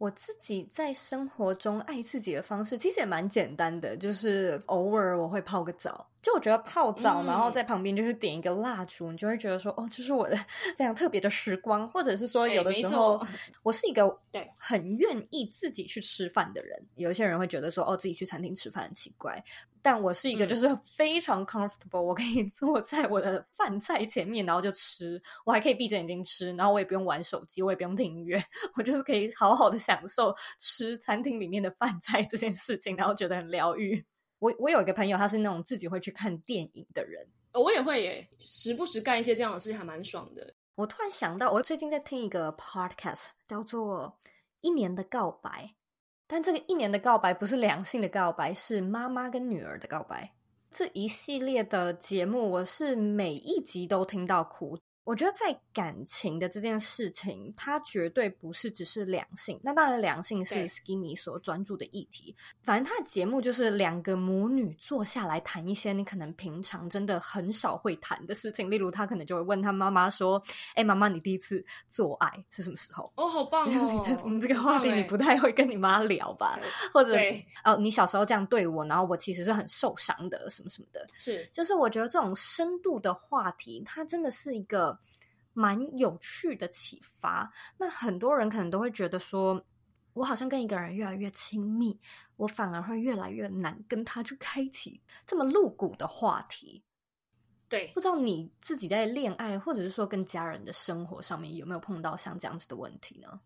[0.00, 6.09] 我自己在生活中爱自己的方式其实也蛮简单的，就是偶尔我会泡个澡。
[6.22, 10.36] 就我觉得泡澡，然后在旁边就是点一个蜡烛，嗯、你就会觉得说，哦，这是我的
[10.76, 11.88] 非常特别的时光。
[11.88, 13.20] 或者是说，有的时候
[13.62, 16.78] 我是一个对很愿意自己去吃饭的人。
[16.96, 19.42] 有一些人会觉得说，哦，自己去餐厅吃饭很奇怪。
[19.82, 28.38] 但我是一个就是非常 comfortable，、嗯、我可以坐在我的饭菜前面，然后就吃，我还可以闭着眼睛吃，然后我也不用玩手机，我也不用听音乐，
[28.76, 34.04] 我就是可以好好的享受吃餐厅里面的饭菜这件事情，然后觉得很疗愈。
[34.40, 40.54] 我我有一个朋友，他是那种自己会去看电影的人，我也会耶，时不时干一些这样的事情，还蛮爽的。
[40.74, 44.18] 我突然想到，我最近在听一个 podcast，叫做
[44.60, 45.50] 《一年的告白》。
[46.26, 50.32] 但这个一年的告白不是两性的告白，是妈妈跟女儿的告白。
[50.70, 54.78] 这一系列的节目，我是每一集都听到哭。
[55.10, 59.58] 我觉得在感情的这件事情，它绝对不是只是两性。
[59.60, 62.32] 那当然，两性是 Skinny 所专注的议题。
[62.62, 68.70] 反正他的节目就是两个母女坐下来谈一些你可能平常真的很少会谈的事情。
[68.70, 70.40] 例如，他可能就会问他妈妈说
[70.76, 74.20] ：“哎，妈妈，你第一次做爱是什么时候？”哦，好棒 哦！
[74.22, 76.56] 我们这个话题你不太会跟你妈聊吧？
[76.94, 77.18] 或者
[77.64, 81.04] 哦，你小时候这样对我，然后我其实是很受伤的，什么什么的。
[81.14, 84.99] 是，就是我觉得这种深度的话题，它真的是一个。
[85.52, 87.52] 蛮有趣的启发。
[87.78, 89.64] 那很多人可能都会觉得说，
[90.12, 91.98] 我好像跟一个人越来越亲密，
[92.36, 96.82] 我反而会越来越难跟他去开启这么露骨的话题。
[97.68, 103.40] 对，不知道你自己在恋爱或者是说跟家人的生活上面有没有碰到像这样子的问题呢？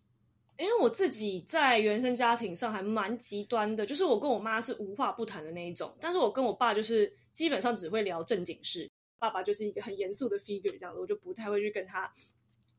[0.56, 8.88] 因为我自己在原生家庭上还蛮极端的，就是我跟我妈是无话不谈的那一种，但是我跟我爸就是基本上只会聊正经事。
[9.24, 12.12] 爸爸就是一个很严肃的 figure，这样子，我就不太会去跟他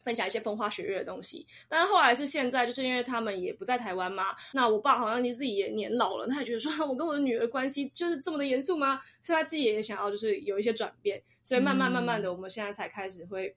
[0.04, 1.44] 分享一些风花雪月的东西。
[1.68, 9.02] 但是后来是现在，就是因为他们也不在台湾嘛，那我爸好像你自己也年老了，他也觉得说，我跟我的女儿关系就是这么的严肃吗？
[9.24, 13.56] 所以他自己也想要就是有一些转变，所以慢慢慢慢的，我们现在才开始会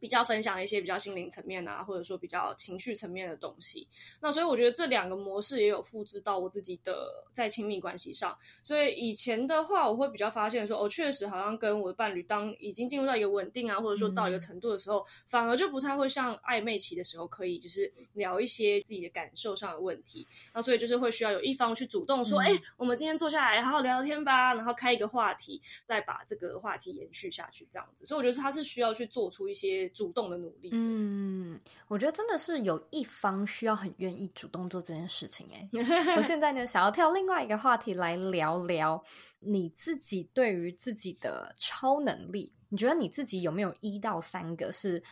[0.00, 3.86] 比较分享一些比较心灵层面啊，或者说比较情绪层面的东西。
[4.20, 8.36] 那所以我觉得这两个模式也有复制到我自己的在亲密关系上。
[8.64, 20.26] 所以以前的话，我会比较发现说，哦，确实好像跟我的伴侣当已经进入到一个稳定啊，或者说到一个程度的时候，嗯、反而就不太会像暧昧期的时候可以就是聊一些自己的感受上的问题。
[20.54, 28.06] 那所以就是会需要有一方去主动说，哎、嗯，我们今天坐下来好好聊聊天吧，然后开一个话题，再把这个话题延续下去，这样子。
[28.06, 29.89] 所以我觉得他是需要去做出一些。
[29.92, 35.48] 主动的努力，嗯，我觉得真的是有一方需要很愿意主动做这件事情。
[35.52, 35.68] 哎，
[36.16, 39.02] 我现在呢，想要跳另外一个话题来聊聊
[39.40, 45.02] 你自己对于自己的超能力，你觉得你自己有没有一到三个是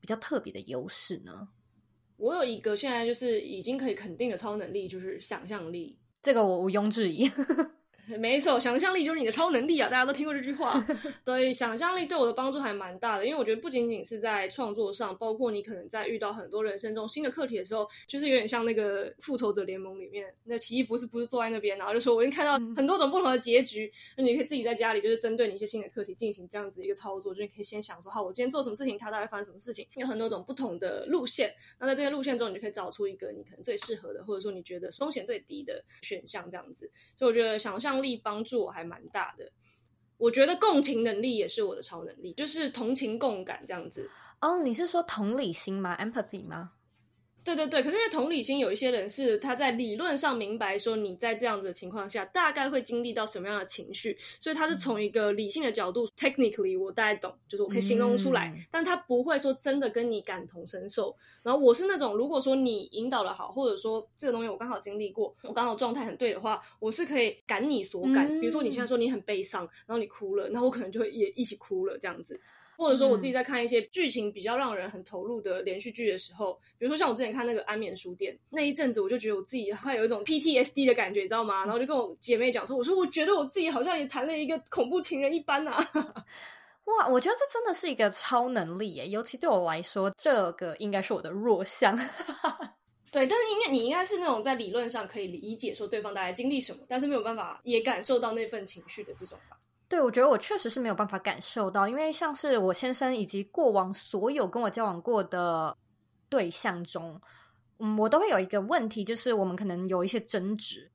[0.00, 1.48] 比较特别的优势呢？
[2.16, 7.30] 我有一个现在就是已经可以肯定的超能力，就是想象力，这个我毋庸置疑。
[8.18, 9.88] 没错，想象力就是你的超能力啊！
[9.88, 10.84] 大家都听过这句话，
[11.24, 13.26] 所以想象力对我的帮助还蛮大的。
[13.26, 31.52] 因为我觉得不仅仅是在创作上，包括你可能在遇到很多人生中新的课题的时候，就是有点像那个复仇者联盟里面，那奇异博士不是坐在那边，然后就说我已经看到很多种不同的结局， 那你可以自己在家里就是针对你一些新的课题进行这样子一个操作，就你可以先想说，好，我今天做什么事情，它大概发生什么事情，有很多种不同的路线。
[31.80, 36.90] 那在这些路线中，你就可以找出一个你可能最适合的，或者说你觉得风险最低的选项，这样子。
[37.18, 38.70] 所以我觉得想象力帮助我。
[38.70, 39.50] 还蛮大的，
[40.18, 44.10] 我觉得共情能力也是我的超能力，就是同情共感这样子。
[44.40, 46.72] 哦，你是说同理心吗？Empathy 吗？
[47.46, 61.16] 对对对，可是因为同理心，有一些人是他在理论上明白说你在这样子的情况下大概会经历到什么样的情绪，所以他是从一个理性的角度、嗯、，technically 我大概懂，就是我可以形容出来，嗯、但他不会说真的跟你感同身受。
[61.44, 68.26] 然后我是那种，如果说你引导的好，或者说这个东西我刚好经历过，我刚好状态很对的话，我是可以感你所感。
[68.26, 72.40] 嗯、比如说你现在说你很悲伤，然后你哭了，然后我可能就会也一起哭了这样子。
[72.76, 81.64] 或者说我自己在看一些剧情比较让人很投入的连续剧的时候，比如说像我之前看那个《安眠书店》那一阵子，我就觉得我自己会有一种 PTSD 的感觉，你知道吗？
[81.64, 85.76] 然后就跟我姐妹讲说：“我说我觉得我自己好像也谈了一个恐怖情人一般啊！”
[86.86, 91.96] 哇，我觉得这真的是一个超能力耶，尤其对我来说，这个应该是我的弱项。
[93.10, 99.56] 对，但是应该你应该是那种在理论上可以理解说对方大概经历什么，但是没有办法也感受到那份情绪的这种吧。
[99.88, 105.76] 对，我觉得我确实是没有办法感受到，因为像是我先生以及过往所有跟我交往过的
[106.28, 107.20] 对象中，
[107.78, 110.90] 嗯，我都会有一个问题，就是我们可能有一些争执，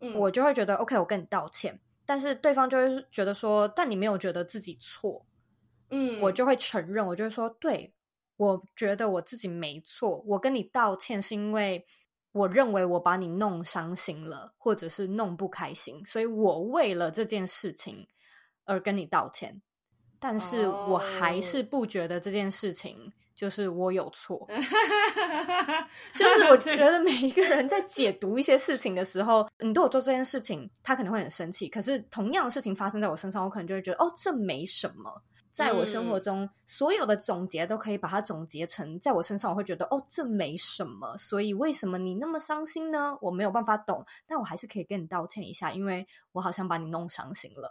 [0.00, 5.24] 嗯，我就会觉得 OK，我跟你道歉，但是对方就会觉得说，但你没有觉得自己错，
[5.90, 7.94] 嗯，我就会承认，我就会说，对，
[8.36, 11.86] 我觉得我自己没错，我跟你道歉是因为
[12.32, 18.08] 我认为我把你弄伤心了，或者是弄不开心，所以我为了这件事情。
[18.64, 19.60] 而跟你道歉，
[20.18, 24.48] 但是我还是不觉得这件事情就是我有错。
[24.54, 26.14] Oh.
[26.14, 31.68] 就是我 觉得每一个人在解读一些事情的时候，你对我做这件事情，他可能会很生气。
[31.68, 35.22] 可是同样的事情发生在我身上，我可能就会觉得哦，这没什么。
[35.50, 41.16] 在我生活中，所有的总结都可以把它总结成，在我身上我会觉得哦，这没什么。
[41.18, 43.16] 所以为什么你那么伤心呢？
[43.20, 47.70] 我没有办法懂，但我还是可以跟你道歉一下，因为我好像把你弄伤心了。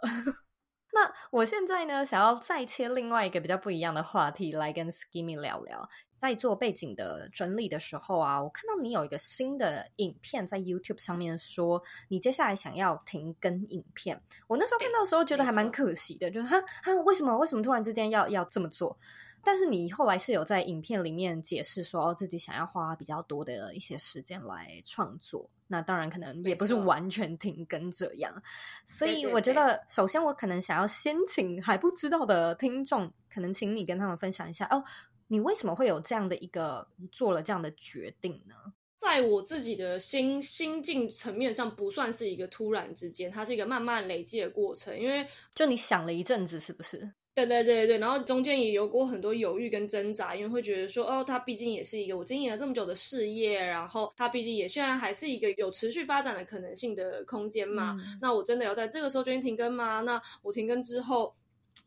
[0.92, 5.88] 那我现在呢，想要再切另外一个比较不一样的话题来跟 Skimmy 聊聊。
[6.20, 14.22] 在做背景的整理的时候啊，我看到你有一个新的影片在 YouTube 上面说，你接下来想要停更影片。
[14.46, 18.96] 我那时候看到的时候觉得还蛮可惜的，就是哈哈，为什么为什么突然之间要要这么做？
[19.44, 25.48] 但是你后来是有在影片里面解释说，哦，自己想要花比较多的一些时间来创作。
[25.66, 28.30] 那当然可能也不是完全停更这样。
[28.86, 34.84] 所以我觉得，首先我可能想要先请还不知道的听众，可能请你跟他们分享一下哦，
[35.28, 38.54] 你为什么会有这样的一个做了这样的决定呢？
[38.98, 44.96] 在我自己的心心境层面上，不算是一个突然之间，它是一个慢慢累积的过程。
[44.96, 47.12] 因为就你想了一阵子，是不是？
[47.34, 57.96] 对对对对，然后中间也有过很多犹豫跟挣扎，因为会觉得说，哦，他毕竟也是一个我经营了这么久的事业，然后他毕竟也现在还是一个有持续发展的可能性的空间嘛。
[57.98, 60.02] 嗯、那我真的要在这个时候决定停更吗？
[60.02, 61.32] 那我停更之后，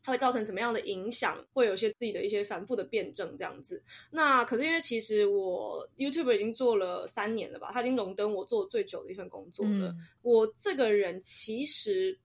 [0.02, 1.38] 它会造成什么样的影响？
[1.52, 3.80] 会有一些自己的一些反复的辩证这样子。
[4.10, 9.90] 那可是因为其实我 YouTube 已经做了三年了吧，它已经荣登我做最久的一份工作了。
[9.90, 12.18] 嗯、我这个人其实。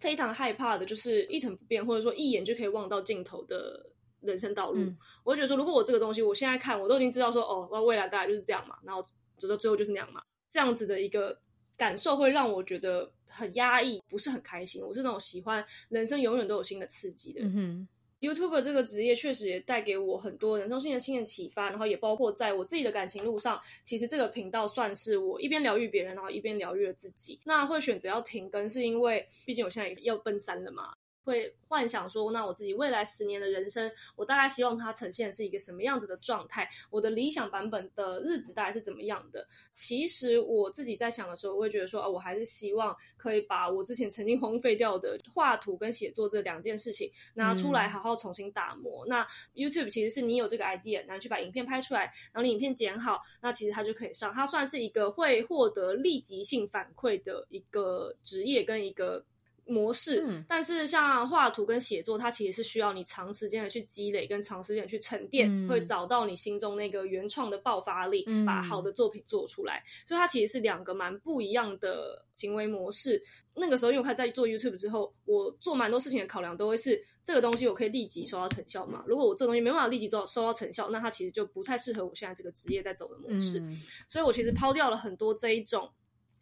[0.00, 3.86] 非常害怕的就是一成不变，或者说一眼就可以望到尽头的
[4.20, 4.80] 人生道路。
[4.80, 11.38] 嗯、我就觉得说，如果我这个东西，我现在看，我都已经知道说，哦，我未来大概就是这样嘛，然后走到最后就是那样嘛，这样子的一个
[11.76, 14.82] 感受会让我觉得很压抑，不是很开心。
[14.84, 17.52] 我是那种喜欢人生永远都有新的刺激的人。
[17.54, 17.88] 嗯
[18.20, 27.40] YouTube 这个职业确实也带给我很多人生性的新的启发，然后也包括在我自己的感情路上，其实这个频道算是我一边疗愈别人，然后一边疗愈了自己。
[27.44, 30.94] 那会选择要停更，是因为毕竟我现在要奔三了嘛。
[31.24, 36.68] 会幻想说，那我自己未来十年的人生，我大概希望它呈现是一个什么样子的状态？
[36.90, 39.46] 我的理想版本的日子大概是怎么样的？
[39.70, 49.06] 其实我自己在想的时候，我会觉得说，啊，我还是希望可以把我之前曾经荒废掉的画图跟写作这两件事情拿出来，好好重新打磨。
[49.06, 49.08] 嗯。
[49.08, 54.32] 那 YouTube 其实是你有这个 idea，然后去把影片拍出来，然后你影片剪好，那其实它就可以上。
[54.32, 59.24] 它算是一个会获得立即性反馈的一个职业跟一个。
[59.70, 69.82] 模式，嗯，但是像画图跟写作，它其实是需要你长时间的去积累，跟长时间去沉淀，嗯，会找到你心中那个原创的爆发力，嗯，把好的作品做出来。
[70.06, 73.22] 所以它其实是两个蛮不一样的行为模式。
[73.54, 79.04] 那个时候，因为我开始在做 YouTube 之后，我做蛮多事情的考量都会是这个东西我可以立即收到成效嘛？
[79.06, 83.60] 如果我这个东西没办法立即做收到成效，那它其实就不太适合我现在这个职业在走的模式。
[83.60, 83.76] 嗯，
[84.08, 85.90] 所以我其实抛掉了很多这一种。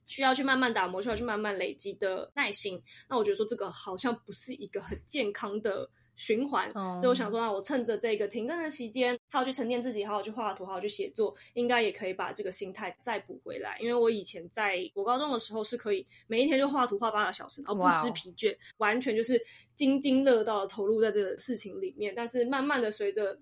[0.08, 2.82] 需要去慢慢打磨，需要去慢慢累积的耐心。
[3.08, 13.78] 那我觉得说这个好像不是一个很健康的循环，嗯、所以我想说，那我趁着这个停更的时间，好好去沉淀自己，好好去画图，好好去写作，应该也可以把这个心态再补回来。
[13.80, 19.40] 因为我以前在我高中的时候是可以每一天就画图画八个小时，然后不知疲倦，完全就是
[19.76, 22.12] 津津乐道的投入在这个事情里面。
[22.16, 23.38] 但是慢慢的随着，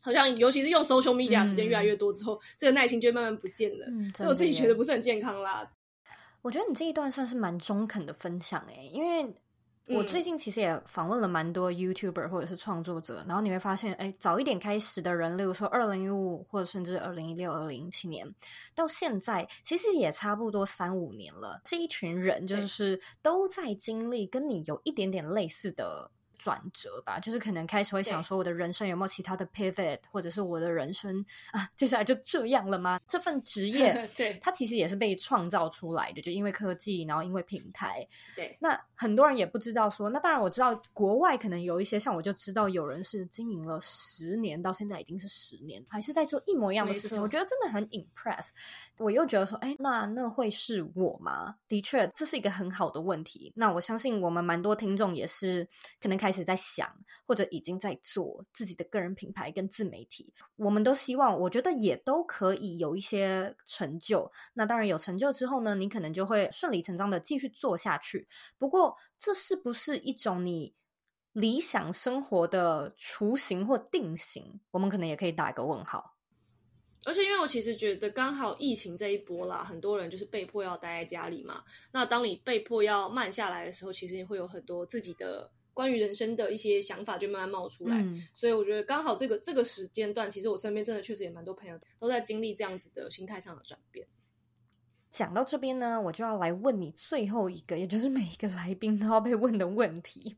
[0.00, 3.86] 好像尤其是用 social media 时间越来越多之后，嗯、这个耐心就慢慢不见了。
[3.88, 5.70] 嗯、所以我自己觉得不是很健康啦。
[6.42, 9.34] 我觉得你这一段算是蛮中肯的分享诶，因为
[9.88, 18.26] 我最近其实也访问了蛮多 YouTuber 或者是创作者，然后你会发现，哎，早一点开始的人，例如说二零一五或者甚至二零一六、二零一七年，
[18.74, 26.10] 到现在其实也差不多三五年了，这一群人就是都在经历跟你有一点点类似的。
[26.38, 33.00] 转折吧，就是可能开始会想说，我的人生有没有其他的 pivot，或者是我的人生 啊，接下来就这样了吗？
[33.06, 38.06] 这份职业， 对，它其实也是被创造出来的，就因为科技，然后因为平台，
[38.36, 38.56] 对。
[38.60, 47.20] 那很多人也不知道说，那当然我知道国外可能有一些，像我就知道有人是经营了十年，到现在已经是十年，还是在做一模一样的事情。
[47.20, 48.50] 我觉得真的很 impress。
[48.98, 51.56] 我又觉得说，哎，那那会是我吗？
[51.66, 53.52] 的确，这是一个很好的问题。
[53.56, 55.66] 那我相信我们蛮多听众也是
[56.00, 56.35] 可能开始。
[56.36, 56.86] 开始在想，
[57.26, 64.30] 或者已经在做自己的个人品牌跟自媒体，我们都希望，我觉得也都可以有一些成就。
[64.52, 68.28] 那当然有成就之后呢，你可能就会顺理成章的继续做下去。
[68.58, 70.74] 不过，这是不是一种你
[71.32, 74.60] 理想生活的雏形或定型？
[74.72, 76.18] 我们可能也可以打一个问号。
[77.06, 81.64] 而且，因为我其实觉得，刚好疫情这一波啦，很多人就是被迫要待在家里嘛。
[81.92, 85.50] 那当你被迫要慢下来的时候，其实也会有很多自己的。
[85.76, 94.06] 关于人生的一些想法就慢慢冒出来，嗯、所以我觉得刚好这个这个时间段，其实我身边真的确实也蛮多朋友都在经历这样子的心态上的转变。
[95.10, 100.34] 讲到这边呢，我就要来问你最后一个，也就是每一个来宾都要被问的问题：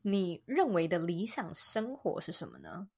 [0.00, 2.88] 你认为的理想生活是什么呢？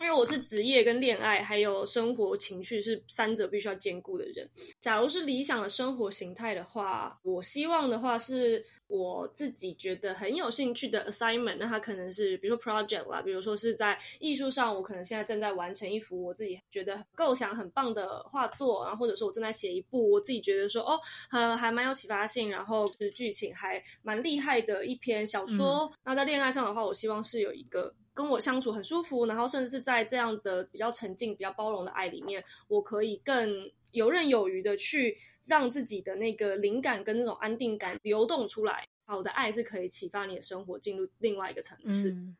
[0.00, 4.50] 因为我是职业跟恋爱还有生活情绪是三者必须要兼顾的人。
[4.80, 8.66] 假如是理想的生活形态的话，我希望的话是。
[8.86, 20.98] 我自己觉得很有兴趣的 assignment，那它可能是比如说 project 啦，比如说是在艺术上，我可能现在正在完成一幅我自己觉得构想很棒的画作，然后或者说我正在写一部我自己觉得说哦，
[21.30, 25.86] 还还蛮有启发性，然后就是剧情还蛮厉害的一篇小说。
[25.86, 25.98] 嗯。
[26.04, 33.50] 那在恋爱上的话，我希望是有一个跟我相处很舒服，然后甚至是在这样的比较沉静、比较包容的爱里面，我可以更
[33.94, 35.16] 游刃有余的去。
[35.46, 42.08] 让自己的那个灵感跟那种安定感流动出来，好的爱是可以启发你的生活进入另外一个层次。
[42.12, 42.34] 嗯、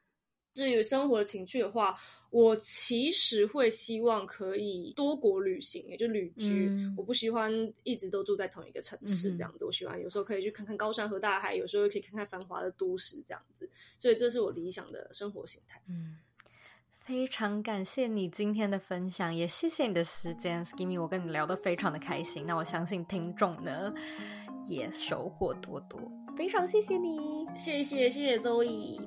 [0.55, 1.95] 至于生活的情趣的话，
[2.31, 6.67] 我其实会希望可以多国旅行，也就旅居。
[6.71, 7.53] 嗯、我不喜欢
[7.83, 13.69] 一直都住在同一个城市这样子，嗯、我喜欢有时候可以去看看高山和大海，有时候可以看看繁华的都市这样子。
[13.99, 15.79] 所以这是我理想的生活形态。
[15.91, 16.17] 嗯。
[17.05, 22.43] 非常感谢你今天的分享，也谢谢你的时间，Skimmy，我跟你聊得非常的开心。
[22.47, 23.93] 那我相信听众呢
[24.67, 26.01] 也收获多多，
[26.35, 28.99] 非常谢谢你，谢谢谢谢 Zoe。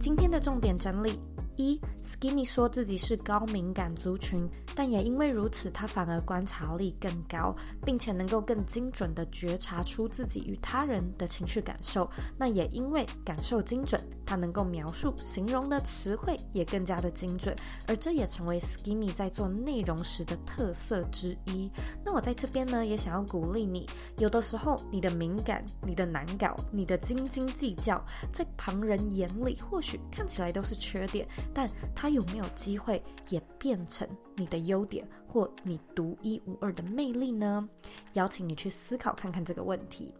[0.00, 1.20] 今天的重点整理：
[1.56, 4.48] 一，Skimmy 说自己是高敏感族群。
[4.74, 12.08] 但也因为如此，他反而观察力更高，并且能够更精准地觉察出自己与他人的情绪感受。
[12.36, 17.56] 那也因为感受精准，他能够描述、形容的词汇也更加的精准，
[17.88, 21.70] 而这也成为 Skimmy 在做内容时的特色之一。
[22.04, 23.88] 那我在这边呢，也想要鼓励你，
[24.18, 31.66] 有的时候你的敏感、你的难搞、你的斤斤计较，在旁人眼里或许看起来都是缺点，但
[31.96, 37.66] 它有没有机会也变成你的优点或你独一无二的魅力呢？
[38.12, 40.12] 邀请你去思考看看这个问题。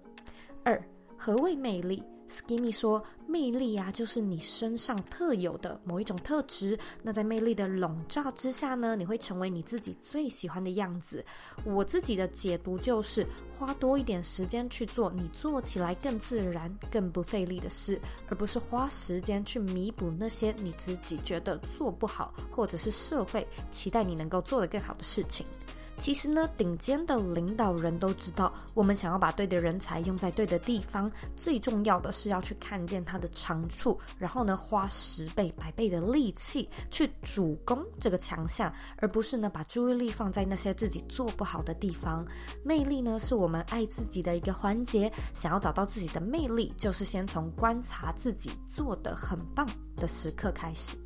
[0.64, 0.82] 二，
[1.18, 6.78] 何谓魅力？Skimmy 说：“魅力啊，就是你身上特有的某一种特质。
[7.02, 11.24] 那在魅力的笼罩之下呢，你会成为你自己最喜欢的样子。
[11.64, 13.26] 我自己的解读就是，
[13.58, 25.46] 花多一点时间去做你做起来更自然、更不费力的事，而不是花时间去弥补那些你自己觉得做不好，或者是社会期待你能够做得更好的事情。”
[25.98, 42.24] 其实呢，顶尖的领导人都知道，我们想要把对的人才用在对的地方，最重要的是要去看见他的长处，然后呢，花十倍、百倍的力气去主攻这个强项，而不是呢，把注意力放在那些自己做不好的地方。
[42.62, 45.10] 魅力呢，是我们爱自己的一个环节。
[45.34, 49.66] 想要找到自己的魅力，就是先从观察自己做得很棒
[49.96, 50.96] 的时刻开始。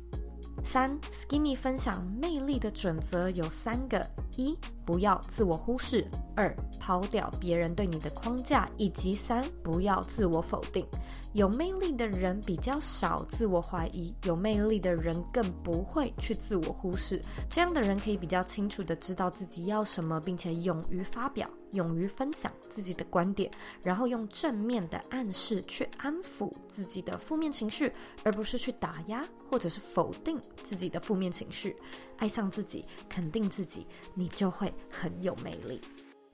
[0.63, 4.55] 三，Skimmy 分享魅力的准则有三个：一，
[4.91, 6.03] 不要自我忽视；
[6.35, 10.85] 二，抛掉别人对你的框架；以及三，不要自我否定。
[11.31, 17.21] 有魅力的人比较少自我怀疑，有魅力的人更不会去自我忽视。
[17.49, 23.49] 这样的人可以比较清楚地知道自己要什么，并且勇于发表、勇于分享自己的观点，
[23.81, 27.89] 然后用正面的暗示去安抚自己的负面情绪，
[28.25, 31.73] 而不是去打压或者是否定自己的负面情绪。
[32.17, 35.79] 爱上自己，肯定自己，你就会很有魅力。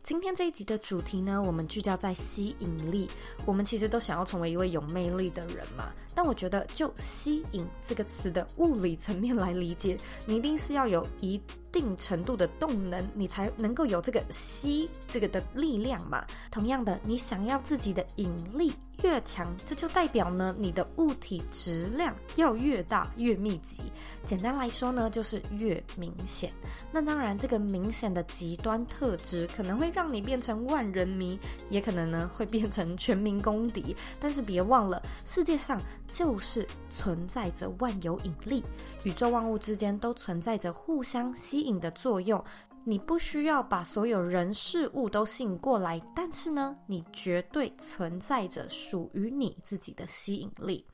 [0.04, 3.10] 今天这一集的主题呢，我们聚焦在吸引力。
[3.46, 5.92] 我们其实都想要成为一位有魅力的人嘛。
[6.16, 11.40] 但我觉得，就吸引这个词的物理层面来理解，你一定是要有一
[11.74, 16.26] 定程度的动能，你才能够有这个吸这个的力量嘛。
[16.50, 18.72] 同样的，你想要自己的引力
[19.04, 23.84] 越强，这就代表呢，你的物体质量要越大越密集。
[24.26, 26.52] 简单来说呢，就是越明显。
[26.92, 31.40] 那当然，这个明显的极端特质可能会让你变成万人迷，
[31.70, 33.96] 也可能呢会变成全民公敌。
[34.20, 38.64] 但是别忘了，世界上就是存在着万有引力，
[39.04, 42.44] 宇宙万物之间都存在着互相吸引的作用。
[42.90, 50.86] 你不需要把所有人事物都吸引过来，但是呢，你绝对存在着属于你自己的吸引力。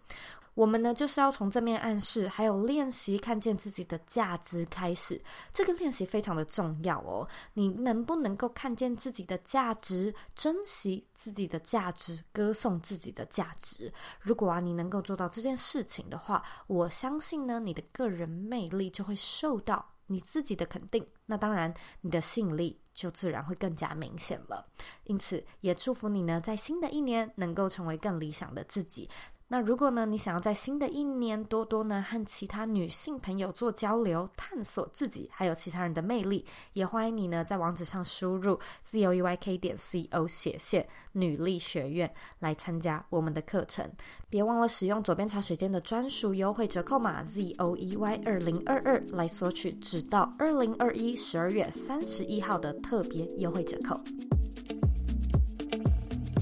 [0.56, 5.22] 我们呢，就是要从正面暗示，还有练习看见自己的价值开始。
[5.52, 7.28] 这个练习非常的重要哦。
[7.54, 13.94] 你能不能够看见自己的价值，珍惜自己的价值，歌颂自己的价值？
[14.20, 24.68] 如果啊，你能够做到这件事情的话，我相信呢，你的个人魅力就会受到你自己的肯定，那当然你的吸引力就自然会更加明显了。
[25.06, 29.10] 因此，也祝福你呢，在新的一年能够成为更理想的自己。
[29.54, 36.44] 那如果呢，你想要在新的一年多多呢和其他女性朋友做交流，探索自己还有其他人的魅力，
[36.74, 43.88] 也欢迎你呢在网址上输入 z o e y k 点 c o 斜线女力学院来参加我们的课程。
[44.28, 54.02] 别忘了使用左边茶水间的专属优惠折扣码 z o e y 二零二二来索取直到二零二一十二月三十一号的特别优惠折扣。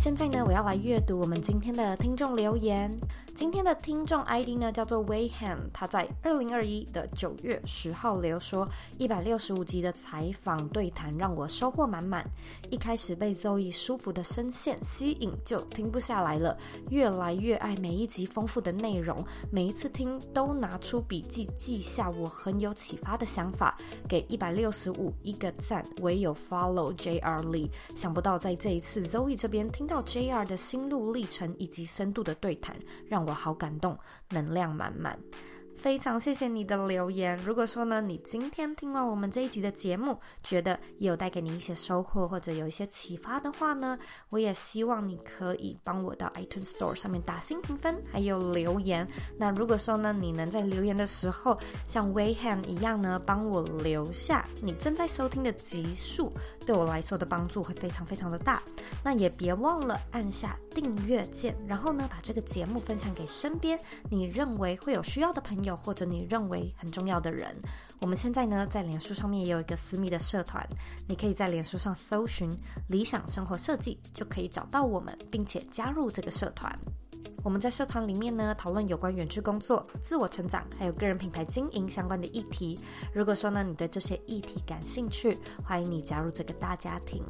[0.04, 2.90] 现在呢，我要来阅读我们今天的听众留言。
[3.34, 8.68] 今天的听众 ID 呢叫做 Wayham，他在二零二一的九月十号留说，
[8.98, 12.26] 一百六十五集的采访对谈让我收获满满。
[12.70, 16.58] 一开始被 Zoe 舒服的声线吸引，就停不下来了，
[16.90, 19.18] 越来越爱每一集丰富的内容，
[19.50, 23.78] 每一次听都拿出笔记记下我很有启发的想法，
[24.08, 25.82] 给一百六十五一个赞。
[26.02, 32.76] 唯有 Follow JR Lee，想不到在这一次 Zoe 这边听到 JR 的心路历程以及深度的对谈，
[33.08, 33.98] 让我好感动，
[34.30, 35.20] 能量满满。
[35.82, 37.36] 非常谢谢你的留言。
[37.38, 43.98] 如果说呢，你今天听完我们这一集的节目，觉得有带给你一些收获，或者有一些启发的话呢，
[44.30, 49.08] 我也希望你可以帮我到 iTunes Store 上面打星评分，还有留言。
[49.40, 51.58] 那如果说呢，你能在留言的时候
[51.88, 56.32] 像 Wayham 一样呢，帮我留下你正在收听的集数，
[56.64, 58.62] 对我来说的帮助会非常非常的大。
[59.04, 63.80] 那也别忘了按下订阅键，然后呢，把这个节目分享给身边
[64.12, 65.71] 你认为会有需要的朋友。
[65.76, 67.56] 或者你认为很重要的人。
[68.00, 70.68] 我们现在呢，在脸书上面也有一个私密的社团，
[71.08, 72.50] 你可以在脸书上搜寻
[72.90, 76.78] “理想生活设计”，就可以找到我们，并且加入这个社团。
[77.44, 82.80] 我们在社团里面呢，讨论有关远距工作、自我成长，还有个人品牌经营相关的议题。
[83.14, 87.24] 如果说呢，你对这些议题感兴趣，欢迎你加入这个大家庭。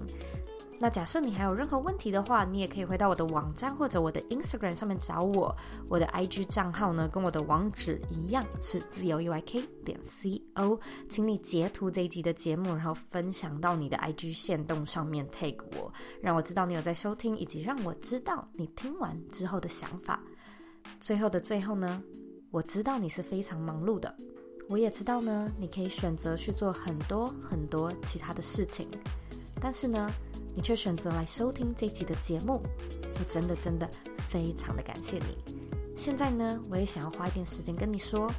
[0.82, 5.56] 那假设你还有任何问题的话，你也可以回到我的网站或者我的 Instagram 上面找我。
[5.88, 10.80] 我的 IG 账号呢，跟我的网址一样是自由 UIK 点 CO。
[11.08, 20.20] 请你截图这一集的节目，然后分享到你的 IG 线动上面 tag 我，让我知道你有在收听，以及让我知道你听完之后的想法。
[21.00, 22.02] 最后的最后呢，
[22.50, 24.12] 我知道你是非常忙碌的，
[24.68, 28.90] 我也知道呢，你可以选择去做很多很多其他的事情，
[29.62, 30.12] 但是呢，
[30.56, 32.62] 你却选择来收听这集的节目，
[33.20, 33.88] 我真的真的
[34.28, 35.38] 非常的感谢你。
[35.96, 38.30] 现在呢，我也想要花一点时间跟你说，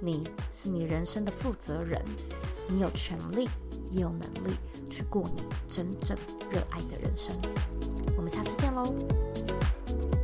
[0.00, 2.04] 你是你人生的负责人，
[2.68, 3.48] 你有权利
[3.90, 4.54] 也有能力
[4.90, 6.16] 去过你真正
[6.50, 7.34] 热爱的人生。
[8.14, 10.17] 我们下次见喽。